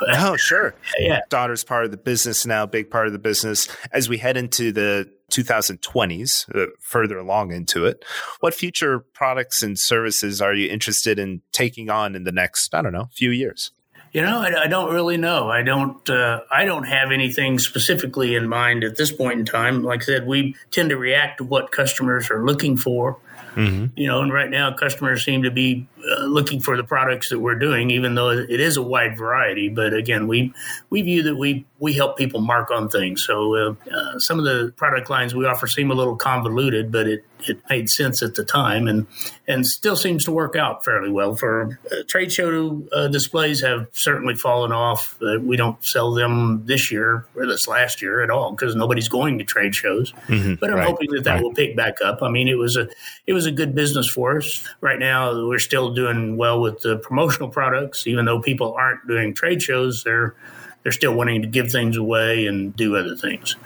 But, 0.01 0.11
Oh, 0.21 0.37
sure. 0.37 0.75
yeah, 0.99 1.21
Daughter's 1.31 1.65
part 1.65 1.85
of 1.85 1.91
the 1.91 1.97
business 1.97 2.45
now, 2.47 2.67
big 2.67 2.91
part 2.91 3.07
of 3.07 3.13
the 3.13 3.19
business. 3.19 3.67
As 3.93 4.09
we 4.09 4.19
head 4.19 4.37
into 4.37 4.71
the 4.73 5.11
2020s, 5.33 6.55
uh, 6.55 6.67
further 6.81 7.19
along 7.19 7.53
into 7.53 7.85
it, 7.87 8.05
what 8.41 8.55
future 8.55 9.01
products 9.01 9.63
and 9.63 9.79
services 9.79 10.41
are 10.41 10.55
you 10.55 10.69
interested 10.71 11.19
in 11.19 11.43
taking 11.53 11.91
on 11.91 12.15
in 12.15 12.25
the 12.25 12.33
next, 12.33 12.75
I 12.75 12.83
don't 12.83 12.93
know, 12.93 13.09
few 13.13 13.31
years? 13.31 13.71
You 14.13 14.23
know, 14.23 14.41
I, 14.41 14.65
I 14.65 14.67
don't 14.67 14.93
really 14.93 15.17
know. 15.17 15.51
I 15.51 15.63
don't. 15.63 16.09
Uh, 16.09 16.41
I 16.51 16.65
don't 16.65 16.85
have 16.85 17.11
anything 17.13 17.59
specifically 17.59 18.35
in 18.35 18.49
mind 18.49 18.85
at 18.85 18.97
this 18.97 19.13
point 19.13 19.39
in 19.39 19.45
time. 19.45 19.83
Like 19.83 20.03
I 20.03 20.05
said, 20.05 20.27
we 20.27 20.55
tend 20.71 20.91
to 20.91 20.97
react 20.97 21.39
to 21.39 21.45
what 21.45 21.73
customers 21.73 22.31
are 22.31 22.45
looking 22.45 22.77
for. 22.77 23.19
You 23.57 24.07
know, 24.07 24.21
and 24.23 24.33
right 24.33 24.51
now 24.51 24.73
customers 24.73 25.25
seem 25.25 25.43
to 25.43 25.51
be 25.51 25.87
uh, 25.99 26.25
looking 26.25 26.61
for 26.61 26.77
the 26.77 26.85
products 26.85 27.31
that 27.31 27.41
we're 27.41 27.59
doing, 27.59 27.91
even 27.91 28.15
though 28.15 28.31
it 28.31 28.61
is 28.61 28.77
a 28.77 28.83
wide 28.83 29.17
variety. 29.19 29.69
But 29.69 29.95
again, 29.95 30.29
we 30.29 30.53
we 30.91 31.03
view 31.03 31.23
that 31.25 31.37
we 31.37 31.67
we 31.81 31.93
help 31.93 32.17
people 32.17 32.41
mark 32.41 32.71
on 32.71 32.89
things. 32.89 33.25
So 33.25 33.55
uh, 33.55 33.75
uh, 33.93 34.19
some 34.19 34.39
of 34.39 34.45
the 34.45 34.73
product 34.77 35.11
lines 35.11 35.35
we 35.35 35.47
offer 35.47 35.67
seem 35.67 35.91
a 35.91 35.95
little 35.95 36.17
convoluted, 36.17 36.91
but 36.93 37.07
it 37.09 37.25
it 37.47 37.61
made 37.71 37.89
sense 37.89 38.21
at 38.23 38.35
the 38.35 38.45
time, 38.45 38.89
and 38.89 39.07
and 39.47 39.67
still 39.67 39.97
seems 39.97 40.25
to 40.25 40.33
work 40.33 40.57
out 40.57 40.85
fairly 40.85 41.11
well. 41.11 41.35
For 41.37 41.79
uh, 41.91 41.97
trade 42.07 42.33
show 42.33 42.83
uh, 42.93 43.09
displays 43.09 43.61
have 43.63 43.87
certainly 43.93 44.35
fallen 44.35 44.73
off. 44.73 45.17
Uh, 45.23 45.39
we 45.41 45.57
don't 45.57 45.83
sell 45.85 46.13
them 46.15 46.65
this 46.67 46.91
year 46.91 47.27
or 47.37 47.47
this 47.47 47.67
last 47.69 48.03
year 48.03 48.23
at 48.23 48.31
all 48.31 48.51
because 48.53 48.75
nobody's 48.75 49.09
going 49.09 49.39
to 49.39 49.45
trade 49.45 49.75
shows. 49.75 50.13
But 50.13 50.21
I'm 50.31 50.39
Mm-hmm. 50.39 50.75
right, 50.75 50.87
hoping 50.87 51.11
that 51.13 51.25
that 51.25 51.35
right. 51.35 51.43
will 51.43 51.55
pick 51.55 51.77
back 51.77 52.01
up. 52.05 52.23
I 52.23 52.29
mean, 52.29 52.49
it 52.49 52.59
was 52.59 52.77
a 52.77 52.89
it 53.27 53.33
was 53.33 53.38
a 53.47 53.53
good 53.53 53.75
business 53.75 54.09
for 54.09 54.39
us. 54.39 54.67
Right 54.81 54.99
now, 54.99 55.47
we're 55.47 55.59
still 55.59 55.93
doing 55.93 56.37
well 56.37 56.61
with 56.61 56.81
the 56.81 56.97
promotional 56.99 57.49
products, 57.49 58.07
even 58.07 58.25
though 58.25 58.41
people 58.41 58.75
aren't 58.75 59.07
doing 59.07 59.35
trade 59.35 59.63
shows. 59.63 60.05
They're 60.05 60.35
they're 60.83 60.93
still 60.93 61.15
wanting 61.15 61.43
to 61.43 61.49
give 61.49 61.71
things 61.71 61.97
away 61.97 62.47
and 62.47 62.75
do 62.75 62.97
other 62.97 63.17
things. 63.17 63.57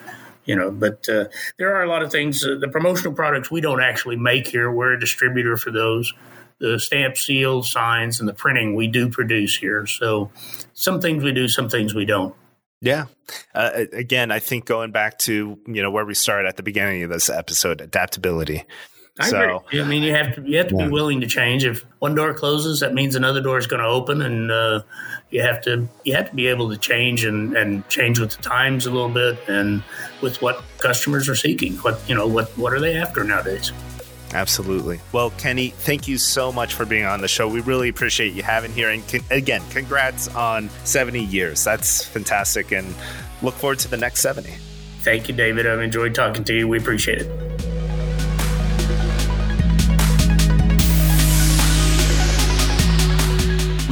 You 0.45 0.57
know, 0.57 0.71
but 0.73 1.09
uh, 1.09 1.27
there 1.59 1.77
are 1.77 1.85
a 1.85 1.89
lot 1.89 2.03
of 2.03 2.11
things. 2.11 2.45
Uh, 2.45 2.57
the 2.61 2.69
promotional 2.69 3.13
products 3.13 3.51
we 3.51 3.61
don't 3.61 3.83
actually 3.83 4.17
make 4.17 4.49
here. 4.49 4.73
We're 4.73 4.95
a 4.95 5.01
distributor 5.01 5.57
for 5.57 5.71
those. 5.71 6.13
The 6.59 6.79
stamp, 6.79 7.17
seals, 7.17 7.71
signs, 7.71 8.21
and 8.21 8.29
the 8.29 8.33
printing 8.33 8.75
we 8.75 8.89
do 8.89 9.09
produce 9.09 9.57
here. 9.57 9.87
So 9.87 10.31
some 10.75 11.01
things 11.01 11.23
we 11.23 11.33
do, 11.33 11.49
some 11.49 11.69
things 11.69 11.95
we 11.95 12.05
don't. 12.05 12.35
Yeah. 12.81 13.07
Uh, 13.55 13.85
again, 13.93 14.33
I 14.33 14.41
think 14.41 14.65
going 14.65 14.91
back 14.91 15.19
to, 15.21 15.59
you 15.67 15.83
know, 15.83 15.91
where 15.93 16.05
we 16.05 16.15
started 16.15 16.49
at 16.49 16.57
the 16.57 16.65
beginning 16.65 17.05
of 17.05 17.11
this 17.11 17.31
episode, 17.31 17.81
adaptability. 17.81 18.65
I 19.20 19.29
So- 19.29 19.62
agree. 19.66 19.81
I 19.81 19.85
mean, 19.85 20.03
you 20.03 20.12
have 20.14 20.35
to 20.37 20.42
you 20.42 20.57
have 20.59 20.68
to 20.68 20.77
Yeah. 20.77 20.87
be 20.87 20.90
willing 20.90 21.20
to 21.20 21.27
change. 21.27 21.64
If 21.64 21.85
one 21.98 22.14
door 22.14 22.33
closes, 22.33 22.81
that 22.81 22.94
means 22.94 23.14
another 23.14 23.42
door 23.42 23.59
is 23.59 23.66
going 23.66 23.83
to 23.83 23.87
open, 23.88 24.22
and 24.22 24.51
uh, 24.51 24.81
you 25.31 25.42
have 25.42 25.61
to 25.62 25.87
you 26.05 26.14
have 26.14 26.31
to 26.31 26.35
be 26.35 26.46
able 26.48 26.70
to 26.70 26.79
change 26.79 27.25
and, 27.25 27.55
and 27.55 27.87
change 27.90 28.18
with 28.18 28.31
the 28.31 28.42
times 28.42 28.87
a 28.87 28.90
little 28.90 29.11
bit 29.11 29.37
and 29.48 29.83
with 30.22 30.40
what 30.40 30.62
customers 30.79 31.29
are 31.29 31.35
seeking. 31.35 31.75
What 31.79 32.01
you 32.09 32.14
know 32.14 32.27
what 32.27 32.57
what 32.57 32.72
are 32.72 32.81
they 32.81 32.96
after 32.96 33.22
nowadays? 33.22 33.70
Absolutely. 34.35 34.98
Well, 35.12 35.29
Kenny, 35.37 35.75
thank 35.77 36.09
you 36.09 36.16
so 36.16 36.51
much 36.51 36.72
for 36.72 36.87
being 36.87 37.05
on 37.05 37.20
the 37.20 37.29
show. 37.29 37.46
We 37.48 37.61
really 37.61 37.90
appreciate 37.90 38.33
you 38.33 38.42
having 38.42 38.72
here. 38.72 38.88
And 38.88 39.07
con- 39.07 39.20
again, 39.31 39.61
congrats 39.68 40.29
on 40.29 40.70
70 40.85 41.22
years. 41.22 41.62
That's 41.62 42.03
fantastic. 42.03 42.72
And 42.72 42.94
look 43.42 43.53
forward 43.57 43.79
to 43.81 43.88
the 43.88 43.98
next 43.98 44.20
70. 44.20 44.48
Thank 45.03 45.29
you, 45.29 45.35
David. 45.35 45.66
I've 45.66 45.83
enjoyed 45.83 46.14
talking 46.14 46.44
to 46.44 46.55
you. 46.57 46.66
We 46.66 46.79
appreciate 46.79 47.20
it. 47.20 47.52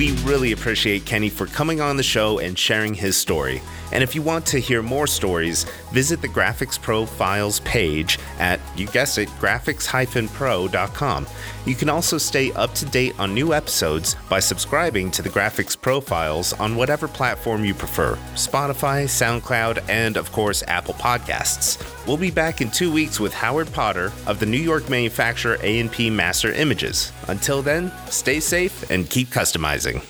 We 0.00 0.12
really 0.22 0.52
appreciate 0.52 1.04
Kenny 1.04 1.28
for 1.28 1.44
coming 1.44 1.82
on 1.82 1.98
the 1.98 2.02
show 2.02 2.38
and 2.38 2.58
sharing 2.58 2.94
his 2.94 3.18
story. 3.18 3.60
And 3.92 4.02
if 4.02 4.14
you 4.14 4.22
want 4.22 4.46
to 4.46 4.58
hear 4.58 4.82
more 4.82 5.06
stories, 5.06 5.64
visit 5.92 6.20
the 6.22 6.28
Graphics 6.28 6.80
Pro 6.80 7.06
Files 7.06 7.60
page 7.60 8.18
at, 8.38 8.60
you 8.76 8.86
guessed 8.86 9.18
it, 9.18 9.28
graphics-pro.com. 9.40 11.26
You 11.66 11.74
can 11.74 11.88
also 11.88 12.18
stay 12.18 12.52
up 12.52 12.74
to 12.74 12.84
date 12.86 13.18
on 13.18 13.34
new 13.34 13.52
episodes 13.52 14.16
by 14.28 14.40
subscribing 14.40 15.10
to 15.12 15.22
the 15.22 15.28
Graphics 15.28 15.80
Pro 15.80 16.00
Files 16.00 16.52
on 16.54 16.76
whatever 16.76 17.08
platform 17.08 17.64
you 17.64 17.74
prefer 17.74 18.16
Spotify, 18.34 19.04
SoundCloud, 19.04 19.88
and 19.88 20.16
of 20.16 20.32
course, 20.32 20.62
Apple 20.68 20.94
Podcasts. 20.94 21.84
We'll 22.06 22.16
be 22.16 22.30
back 22.30 22.60
in 22.60 22.70
two 22.70 22.90
weeks 22.90 23.20
with 23.20 23.34
Howard 23.34 23.72
Potter 23.72 24.12
of 24.26 24.40
the 24.40 24.46
New 24.46 24.58
York 24.58 24.88
manufacturer 24.88 25.58
A&P 25.62 26.10
Master 26.10 26.52
Images. 26.52 27.12
Until 27.28 27.62
then, 27.62 27.92
stay 28.08 28.40
safe 28.40 28.90
and 28.90 29.08
keep 29.08 29.28
customizing. 29.28 30.02